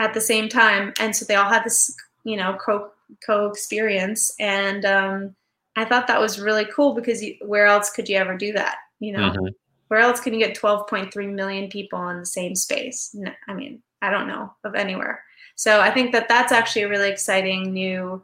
[0.00, 0.92] at the same time.
[0.98, 2.90] And so they all had this, you know, co
[3.24, 4.34] co experience.
[4.38, 5.34] And um,
[5.76, 8.76] I thought that was really cool because you, where else could you ever do that?
[9.00, 9.46] You know, mm-hmm.
[9.94, 13.12] Where else can you get 12.3 million people in the same space?
[13.14, 15.22] No, I mean, I don't know of anywhere.
[15.54, 18.20] So I think that that's actually a really exciting new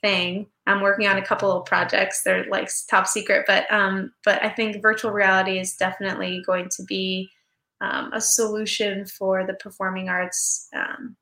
[0.00, 0.48] thing.
[0.66, 2.24] I'm working on a couple of projects.
[2.24, 6.82] They're like top secret, but um, but I think virtual reality is definitely going to
[6.82, 7.30] be
[7.80, 11.14] um, a solution for the performing arts um,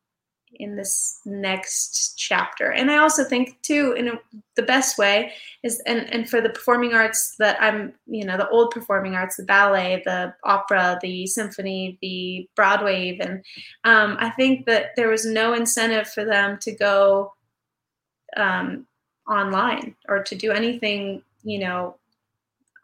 [0.60, 2.70] in this next chapter.
[2.72, 4.12] And I also think too, in a,
[4.56, 8.48] the best way is, and and for the performing arts that I'm, you know, the
[8.48, 13.42] old performing arts, the ballet, the opera, the symphony, the Broadway, even.
[13.84, 17.32] Um, I think that there was no incentive for them to go
[18.36, 18.86] um,
[19.28, 21.96] online or to do anything, you know,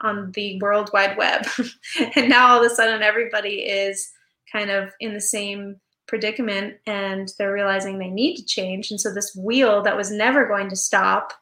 [0.01, 1.47] on the World Wide Web.
[2.17, 4.13] and now all of a sudden everybody is
[4.51, 8.91] kind of in the same predicament and they're realizing they need to change.
[8.91, 11.33] And so this wheel that was never going to stop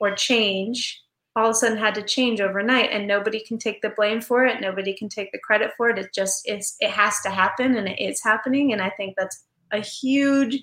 [0.00, 1.02] or change
[1.36, 4.44] all of a sudden had to change overnight and nobody can take the blame for
[4.44, 4.60] it.
[4.60, 5.98] Nobody can take the credit for it.
[5.98, 8.72] It just is it has to happen and it is happening.
[8.72, 10.60] And i think that's a huge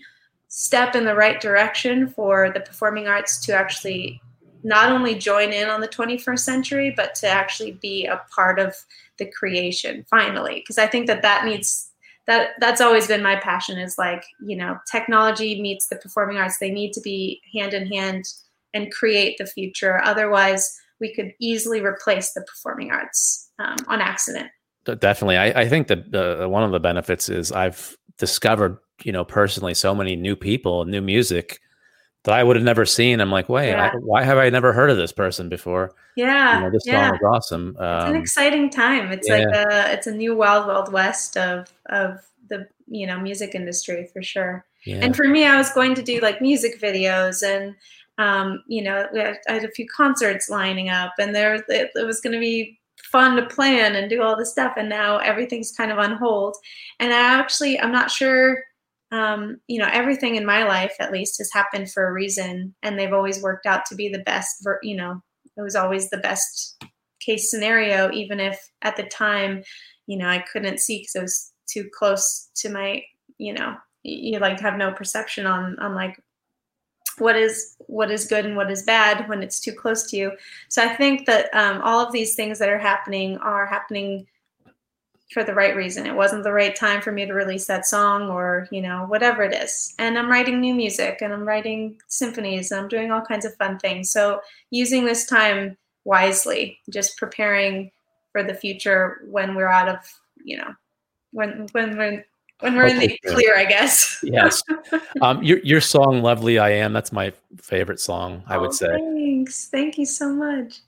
[0.50, 4.22] step in the right direction for the performing arts to actually
[4.64, 8.76] not only join in on the 21st century but to actually be a part of
[9.18, 10.56] the creation finally.
[10.56, 11.92] Because i think that that needs
[12.28, 16.60] that that's always been my passion is like you know technology meets the performing arts.
[16.60, 18.26] They need to be hand in hand
[18.74, 20.02] and create the future.
[20.04, 24.50] Otherwise we could easily replace the performing arts um, on accident.
[24.84, 25.38] Definitely.
[25.38, 29.74] I, I think that uh, one of the benefits is i've discovered you know, personally,
[29.74, 31.60] so many new people, new music
[32.28, 33.22] that I would have never seen.
[33.22, 33.92] I'm like, wait, yeah.
[33.94, 35.96] I, why have I never heard of this person before?
[36.16, 37.10] Yeah, you know, this yeah.
[37.10, 37.78] song was awesome.
[37.80, 39.12] Um, it's an um, exciting time.
[39.12, 39.38] It's yeah.
[39.38, 42.20] like a, it's a new wild, wild west of of
[42.50, 44.66] the you know music industry for sure.
[44.86, 47.76] And for me, I was going to do like music videos and
[48.18, 52.06] um, you know, had, I had a few concerts lining up, and there it, it
[52.06, 52.80] was going to be
[53.12, 56.58] fun to plan and do all this stuff and now everything's kind of on hold
[57.00, 58.64] and i actually i'm not sure
[59.12, 62.98] um, you know everything in my life at least has happened for a reason and
[62.98, 65.22] they've always worked out to be the best ver- you know
[65.56, 66.84] it was always the best
[67.20, 69.64] case scenario even if at the time
[70.08, 73.02] you know i couldn't see because it was too close to my
[73.38, 76.18] you know you like have no perception on on like
[77.18, 80.32] what is what is good and what is bad when it's too close to you.
[80.70, 84.28] So I think that um, all of these things that are happening are happening
[85.32, 86.06] for the right reason.
[86.06, 89.44] It wasn't the right time for me to release that song or, you know, whatever
[89.44, 89.94] it is.
[90.00, 93.56] And I'm writing new music and I'm writing symphonies and I'm doing all kinds of
[93.56, 94.12] fun things.
[94.12, 97.92] So using this time wisely, just preparing
[98.32, 99.98] for the future when we're out of,
[100.44, 100.74] you know,
[101.32, 102.26] when when we're
[102.62, 104.20] when we're in the clear, I guess.
[104.24, 104.64] yes.
[105.22, 108.44] Um, your your song "Lovely I Am" that's my favorite song.
[108.48, 108.88] I would oh, say.
[108.88, 109.68] Thanks.
[109.68, 110.80] Thank you so much.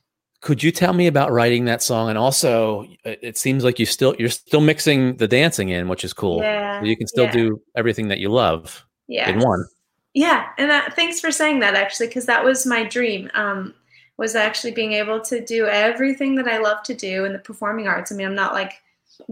[0.42, 2.10] Could you tell me about writing that song?
[2.10, 6.14] And also, it seems like you still you're still mixing the dancing in, which is
[6.14, 6.42] cool.
[6.42, 6.80] Yeah.
[6.80, 7.32] So you can still yeah.
[7.32, 8.86] do everything that you love.
[9.08, 9.30] Yeah.
[9.30, 9.66] In one.
[10.14, 13.30] Yeah, and that, thanks for saying that actually, because that was my dream.
[13.34, 13.74] Um,
[14.18, 17.88] was actually being able to do everything that I love to do in the performing
[17.88, 18.12] arts.
[18.12, 18.74] I mean, I'm not like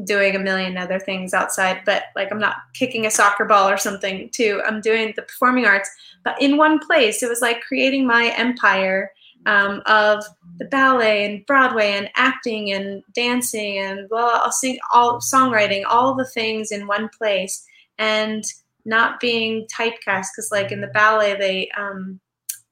[0.05, 3.77] doing a million other things outside, but like I'm not kicking a soccer ball or
[3.77, 4.61] something too.
[4.65, 5.89] I'm doing the performing arts,
[6.23, 7.21] but in one place.
[7.21, 9.11] It was like creating my empire
[9.45, 10.23] um, of
[10.59, 16.15] the ballet and Broadway and acting and dancing and blah, I'll sing all songwriting, all
[16.15, 17.63] the things in one place
[17.97, 18.43] and
[18.85, 20.27] not being typecast.
[20.35, 22.19] Cause like in the ballet, they, um,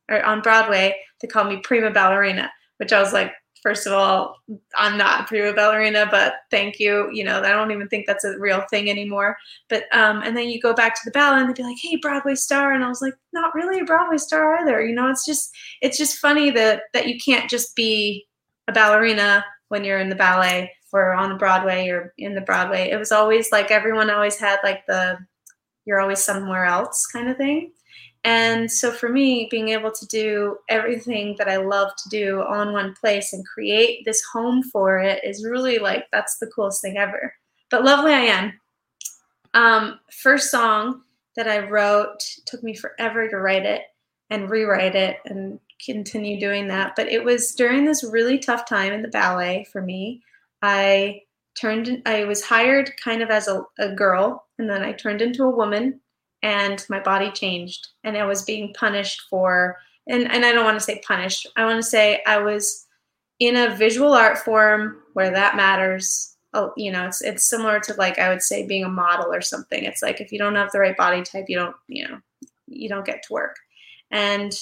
[0.10, 3.32] or on Broadway, they call me prima ballerina, which I was like,
[3.66, 4.38] first of all,
[4.78, 7.10] I'm not prima ballerina, but thank you.
[7.12, 9.36] You know, I don't even think that's a real thing anymore.
[9.70, 11.96] But um, and then you go back to the ballet and they'd be like, "Hey,
[11.96, 15.26] Broadway star," and I was like, "Not really a Broadway star either." You know, it's
[15.26, 15.50] just
[15.82, 18.28] it's just funny that that you can't just be
[18.68, 22.92] a ballerina when you're in the ballet or on the Broadway or in the Broadway.
[22.92, 25.18] It was always like everyone always had like the
[25.86, 27.72] you're always somewhere else kind of thing.
[28.26, 32.64] And so for me, being able to do everything that I love to do all
[32.64, 36.82] in one place and create this home for it is really like that's the coolest
[36.82, 37.36] thing ever.
[37.70, 38.60] But lovely I am.
[39.54, 41.04] Um, first song
[41.36, 43.84] that I wrote took me forever to write it
[44.32, 46.94] and rewrite it and continue doing that.
[46.96, 50.24] But it was during this really tough time in the ballet for me.
[50.64, 51.22] I
[51.56, 55.44] turned I was hired kind of as a, a girl and then I turned into
[55.44, 56.02] a woman
[56.46, 59.78] and my body changed and I was being punished for
[60.08, 61.48] and, and I don't want to say punished.
[61.58, 62.86] I want to say I was
[63.40, 66.38] in a visual art form where that matters.
[66.54, 69.42] Oh, you know, it's it's similar to like I would say being a model or
[69.42, 69.84] something.
[69.84, 72.20] It's like if you don't have the right body type, you don't, you know,
[72.68, 73.56] you don't get to work.
[74.12, 74.54] And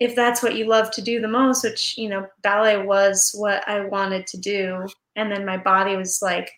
[0.00, 3.66] if that's what you love to do the most, which, you know, ballet was what
[3.68, 6.50] I wanted to do, and then my body was like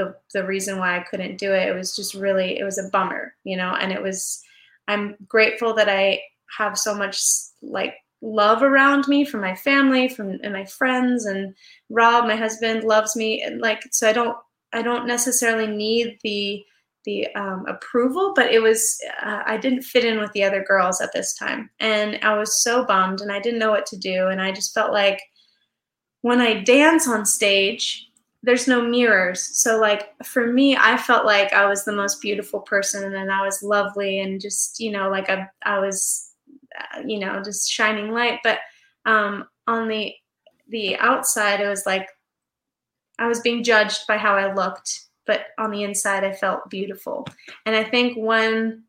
[0.00, 1.68] the the reason why I couldn't do it.
[1.68, 4.42] It was just really it was a bummer, you know, and it was
[4.88, 6.20] I'm grateful that I
[6.58, 7.20] have so much
[7.62, 11.54] like love around me from my family, from and my friends and
[11.90, 14.36] Rob, my husband loves me and like so I don't
[14.72, 16.64] I don't necessarily need the
[17.06, 21.00] the um, approval, but it was uh, I didn't fit in with the other girls
[21.00, 24.28] at this time, and I was so bummed, and I didn't know what to do,
[24.28, 25.20] and I just felt like
[26.22, 28.09] when I dance on stage,
[28.42, 29.58] there's no mirrors.
[29.58, 33.44] So like for me, I felt like I was the most beautiful person and I
[33.44, 36.32] was lovely and just, you know, like I, I was,
[36.78, 38.40] uh, you know, just shining light.
[38.42, 38.60] But
[39.04, 40.14] um, on the,
[40.68, 42.08] the outside, it was like
[43.18, 47.26] I was being judged by how I looked, but on the inside, I felt beautiful.
[47.66, 48.84] And I think when,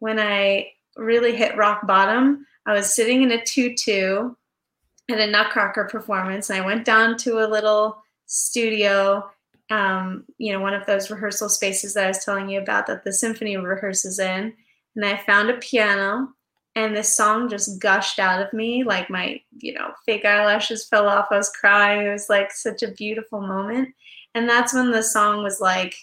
[0.00, 4.34] when I really hit rock bottom, I was sitting in a tutu
[5.10, 8.02] at a Nutcracker performance, and I went down to a little
[8.32, 9.30] studio
[9.72, 13.04] um, you know, one of those rehearsal spaces that I was telling you about that
[13.04, 14.52] the symphony rehearses in.
[14.94, 16.28] And I found a piano,
[16.74, 18.84] and this song just gushed out of me.
[18.84, 21.28] Like my, you know, fake eyelashes fell off.
[21.30, 22.06] I was crying.
[22.06, 23.94] It was like such a beautiful moment.
[24.34, 25.94] And that's when the song was like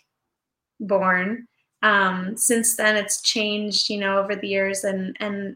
[0.79, 1.47] born.
[1.83, 5.55] Um, since then, it's changed, you know, over the years, and and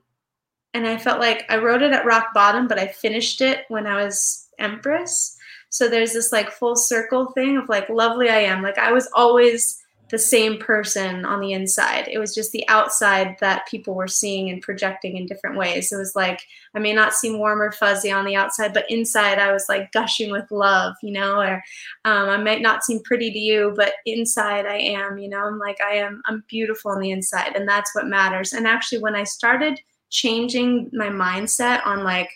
[0.73, 3.87] and I felt like I wrote it at rock bottom, but I finished it when
[3.87, 5.37] I was Empress.
[5.73, 8.61] So there's this like full circle thing of like, lovely I am.
[8.61, 12.07] Like I was always the same person on the inside.
[12.07, 15.91] It was just the outside that people were seeing and projecting in different ways.
[15.91, 16.39] It was like,
[16.75, 19.91] I may not seem warm or fuzzy on the outside, but inside I was like
[19.91, 21.63] gushing with love, you know, or
[22.05, 25.57] um, I might not seem pretty to you, but inside I am, you know, I'm
[25.57, 27.55] like, I am, I'm beautiful on the inside.
[27.55, 28.53] And that's what matters.
[28.53, 29.79] And actually, when I started
[30.11, 32.29] changing my mindset on like,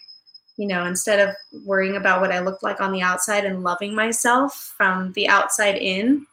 [0.58, 1.36] you know, instead of
[1.66, 5.78] worrying about what I looked like on the outside and loving myself from the outside
[5.78, 6.26] in,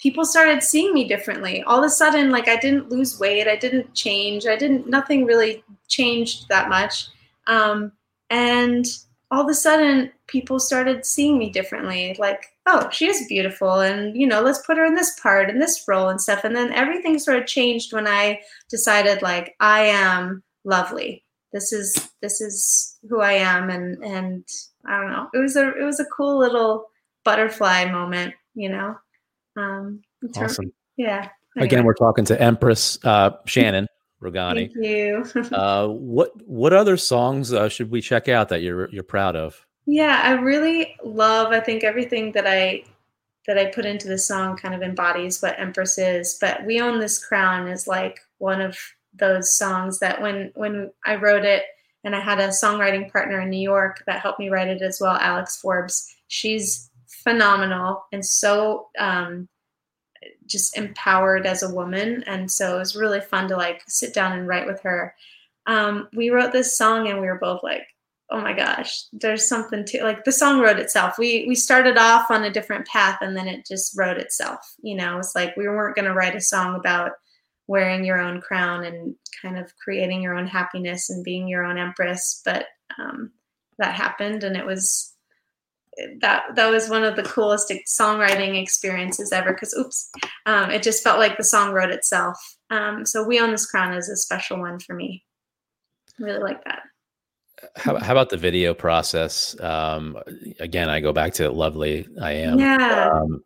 [0.00, 1.62] people started seeing me differently.
[1.62, 5.24] All of a sudden, like I didn't lose weight, I didn't change, I didn't, nothing
[5.24, 7.06] really changed that much.
[7.46, 7.92] Um,
[8.30, 8.84] and
[9.30, 12.16] all of a sudden, people started seeing me differently.
[12.18, 15.60] Like, oh, she is beautiful, and you know, let's put her in this part and
[15.60, 16.44] this role and stuff.
[16.44, 21.24] And then everything sort of changed when I decided, like, I am lovely.
[21.52, 24.44] This is this is who I am, and and
[24.86, 25.28] I don't know.
[25.34, 26.86] It was a it was a cool little
[27.24, 28.96] butterfly moment, you know.
[29.56, 30.02] Um,
[30.36, 30.72] awesome.
[30.96, 31.28] Yeah.
[31.56, 33.86] Again, we're talking to Empress uh, Shannon
[34.22, 34.72] Rogani.
[34.72, 35.24] Thank you.
[35.52, 39.66] uh, what what other songs uh, should we check out that you're you're proud of?
[39.86, 41.52] Yeah, I really love.
[41.52, 42.84] I think everything that I
[43.46, 46.38] that I put into the song kind of embodies what Empress is.
[46.40, 48.78] But "We Own This Crown" is like one of
[49.14, 51.64] those songs that when when I wrote it,
[52.04, 54.98] and I had a songwriting partner in New York that helped me write it as
[55.00, 56.14] well, Alex Forbes.
[56.28, 59.48] She's phenomenal and so um,
[60.46, 62.24] just empowered as a woman.
[62.26, 65.14] And so it was really fun to like sit down and write with her.
[65.66, 67.86] Um, we wrote this song and we were both like,
[68.30, 71.18] oh my gosh, there's something to like the song wrote itself.
[71.18, 74.74] We we started off on a different path and then it just wrote itself.
[74.82, 77.12] You know, it's like we weren't gonna write a song about
[77.66, 81.78] wearing your own crown and kind of creating your own happiness and being your own
[81.78, 82.66] empress, but
[82.98, 83.30] um,
[83.78, 85.12] that happened and it was
[86.20, 90.10] that that was one of the coolest songwriting experiences ever because oops
[90.46, 92.38] um, it just felt like the song wrote itself.
[92.70, 95.22] Um, so we own this crown is a special one for me.
[96.18, 96.80] I really like that.
[97.76, 99.58] How, how about the video process?
[99.60, 100.16] Um,
[100.60, 102.58] again i go back to lovely i am.
[102.58, 103.10] Yeah.
[103.12, 103.42] Um,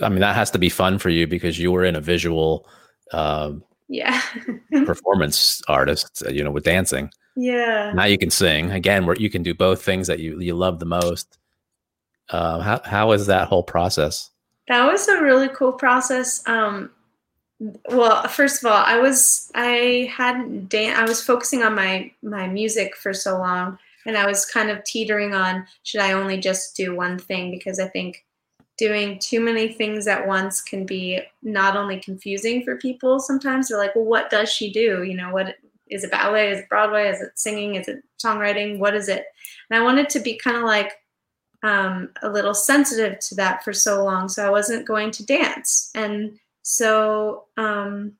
[0.00, 2.66] i mean that has to be fun for you because you were in a visual
[3.12, 4.20] um, yeah.
[4.86, 7.10] performance artist you know with dancing.
[7.36, 7.92] Yeah.
[7.94, 8.70] Now you can sing.
[8.70, 11.38] Again where you can do both things that you you love the most.
[12.30, 14.30] Uh, how how is that whole process?
[14.68, 16.42] That was a really cool process.
[16.48, 16.90] Um,
[17.90, 22.46] well, first of all, I was I had dan- I was focusing on my my
[22.46, 26.76] music for so long, and I was kind of teetering on should I only just
[26.76, 27.50] do one thing?
[27.50, 28.24] Because I think
[28.76, 33.78] doing too many things at once can be not only confusing for people sometimes they're
[33.78, 35.56] like well what does she do you know what
[35.88, 39.26] is it ballet is it broadway is it singing is it songwriting what is it
[39.70, 40.92] and i wanted to be kind of like
[41.64, 44.28] um, a little sensitive to that for so long.
[44.28, 45.90] So I wasn't going to dance.
[45.94, 48.12] And so, um,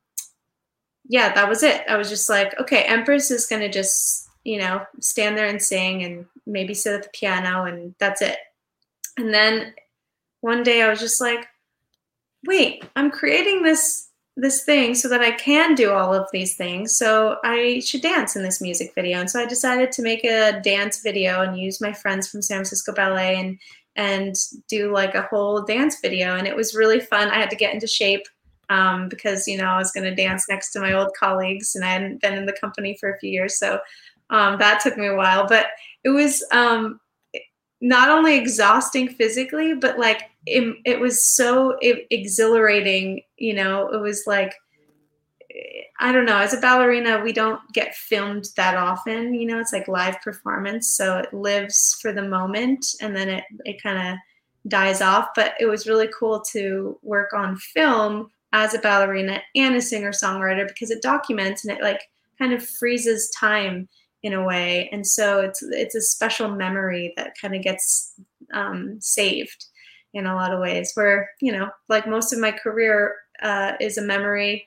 [1.06, 1.82] yeah, that was it.
[1.86, 5.60] I was just like, okay, Empress is going to just, you know, stand there and
[5.60, 8.38] sing and maybe sit at the piano and that's it.
[9.18, 9.74] And then
[10.44, 11.46] one day I was just like,
[12.46, 16.98] wait, I'm creating this this thing so that I can do all of these things.
[16.98, 19.20] So I should dance in this music video.
[19.20, 22.58] And so I decided to make a dance video and use my friends from San
[22.58, 23.58] Francisco Ballet and
[23.96, 24.34] and
[24.68, 26.36] do like a whole dance video.
[26.36, 27.28] And it was really fun.
[27.28, 28.26] I had to get into shape
[28.68, 31.84] um, because you know I was going to dance next to my old colleagues, and
[31.84, 33.80] I hadn't been in the company for a few years, so
[34.28, 35.46] um, that took me a while.
[35.48, 35.68] But
[36.02, 37.00] it was um,
[37.84, 43.20] not only exhausting physically, but like it, it was so exhilarating.
[43.36, 44.54] You know, it was like,
[46.00, 49.34] I don't know, as a ballerina, we don't get filmed that often.
[49.34, 50.96] You know, it's like live performance.
[50.96, 54.18] So it lives for the moment and then it, it kind of
[54.66, 55.28] dies off.
[55.36, 60.12] But it was really cool to work on film as a ballerina and a singer
[60.12, 62.00] songwriter because it documents and it like
[62.38, 63.90] kind of freezes time
[64.24, 64.88] in a way.
[64.90, 68.14] And so it's it's a special memory that kind of gets
[68.52, 69.66] um, saved
[70.14, 73.98] in a lot of ways where you know like most of my career uh, is
[73.98, 74.66] a memory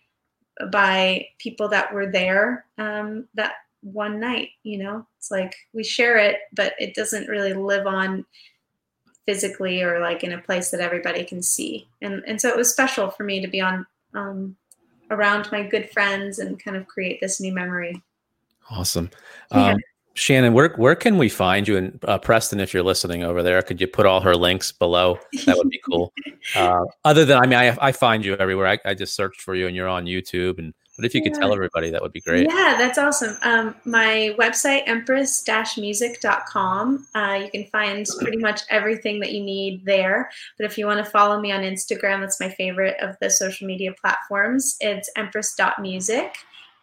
[0.72, 5.06] by people that were there um, that one night you know?
[5.18, 8.26] It's like we share it but it doesn't really live on
[9.26, 11.88] physically or like in a place that everybody can see.
[12.02, 14.56] And and so it was special for me to be on um,
[15.10, 18.04] around my good friends and kind of create this new memory
[18.70, 19.10] Awesome.
[19.52, 19.72] Yeah.
[19.72, 19.80] Um,
[20.18, 21.78] Shannon, where where can we find you?
[21.78, 25.20] And uh, Preston, if you're listening over there, could you put all her links below?
[25.46, 26.12] That would be cool.
[26.56, 28.66] uh, other than, I mean, I, I find you everywhere.
[28.66, 30.58] I, I just searched for you, and you're on YouTube.
[30.58, 31.30] And but if you yeah.
[31.30, 32.48] could tell everybody, that would be great.
[32.50, 33.38] Yeah, that's awesome.
[33.44, 37.08] Um, my website, empress-music.com.
[37.14, 40.32] Uh, you can find pretty much everything that you need there.
[40.58, 43.68] But if you want to follow me on Instagram, that's my favorite of the social
[43.68, 44.78] media platforms.
[44.80, 46.36] It's empress.music.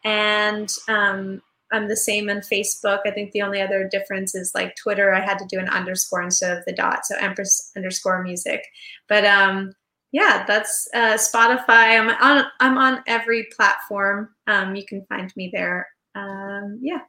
[0.04, 1.42] And um,
[1.74, 3.00] I'm the same on Facebook.
[3.04, 6.22] I think the only other difference is like Twitter, I had to do an underscore
[6.22, 7.04] instead of the dot.
[7.04, 8.64] So Empress underscore music.
[9.08, 9.72] But um,
[10.12, 11.98] yeah, that's uh, Spotify.
[11.98, 14.30] I'm on I'm on every platform.
[14.46, 15.88] Um, you can find me there.
[16.14, 17.00] Um, yeah.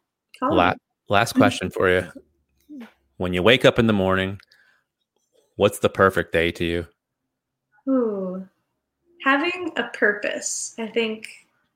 [0.41, 0.73] La-
[1.07, 2.11] Last question for you.
[3.17, 4.39] When you wake up in the morning,
[5.55, 6.87] what's the perfect day to you?
[7.87, 8.47] Ooh,
[9.23, 10.73] having a purpose.
[10.79, 11.27] I think.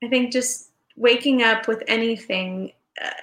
[0.01, 2.71] I think just waking up with anything,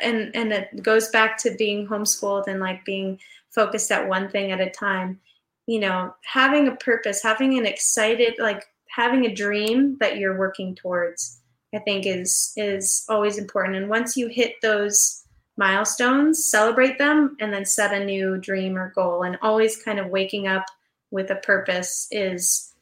[0.01, 3.19] and and it goes back to being homeschooled and like being
[3.51, 5.21] focused at one thing at a time.
[5.67, 10.75] You know, having a purpose, having an excited, like having a dream that you're working
[10.75, 11.41] towards.
[11.75, 13.77] I think is is always important.
[13.77, 18.93] And once you hit those milestones, celebrate them, and then set a new dream or
[18.95, 19.23] goal.
[19.25, 20.65] And always kind of waking up
[21.11, 22.75] with a purpose is,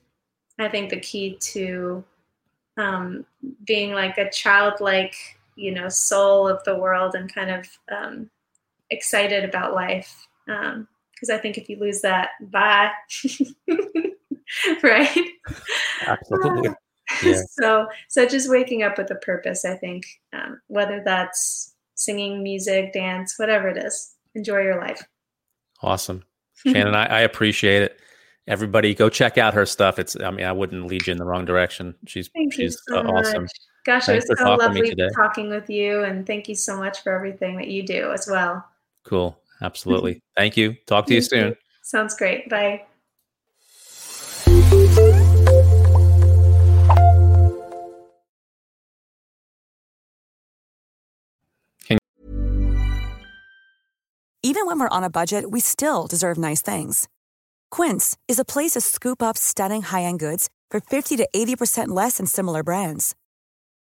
[0.59, 2.05] I think, the key to
[2.76, 3.24] um,
[3.64, 5.14] being like a childlike,
[5.57, 8.31] you know, soul of the world and kind of um,
[8.91, 10.27] excited about life.
[10.47, 12.91] Because um, I think if you lose that, bye.
[14.83, 15.29] right?
[16.07, 16.71] Absolutely.
[17.23, 17.43] Yeah.
[17.51, 22.93] so, so just waking up with a purpose, I think, um, whether that's singing, music,
[22.93, 24.15] dance, whatever it is.
[24.35, 25.03] Enjoy your life.
[25.83, 26.25] Awesome.
[26.67, 28.01] Shannon, I, I, appreciate it.
[28.47, 29.99] Everybody go check out her stuff.
[29.99, 31.95] It's, I mean, I wouldn't lead you in the wrong direction.
[32.07, 33.47] She's, thank she's so uh, awesome.
[33.85, 36.05] Gosh, Thanks it was so lovely talking with you.
[36.05, 38.64] And thank you so much for everything that you do as well.
[39.05, 39.39] Cool.
[39.61, 40.22] Absolutely.
[40.37, 40.74] thank you.
[40.87, 41.55] Talk to you soon.
[41.82, 42.49] Sounds great.
[42.49, 42.87] Bye.
[54.47, 57.09] Even when we're on a budget, we still deserve nice things.
[57.70, 62.18] Quince is a place to scoop up stunning high-end goods for 50 to 80% less
[62.18, 63.14] than similar brands.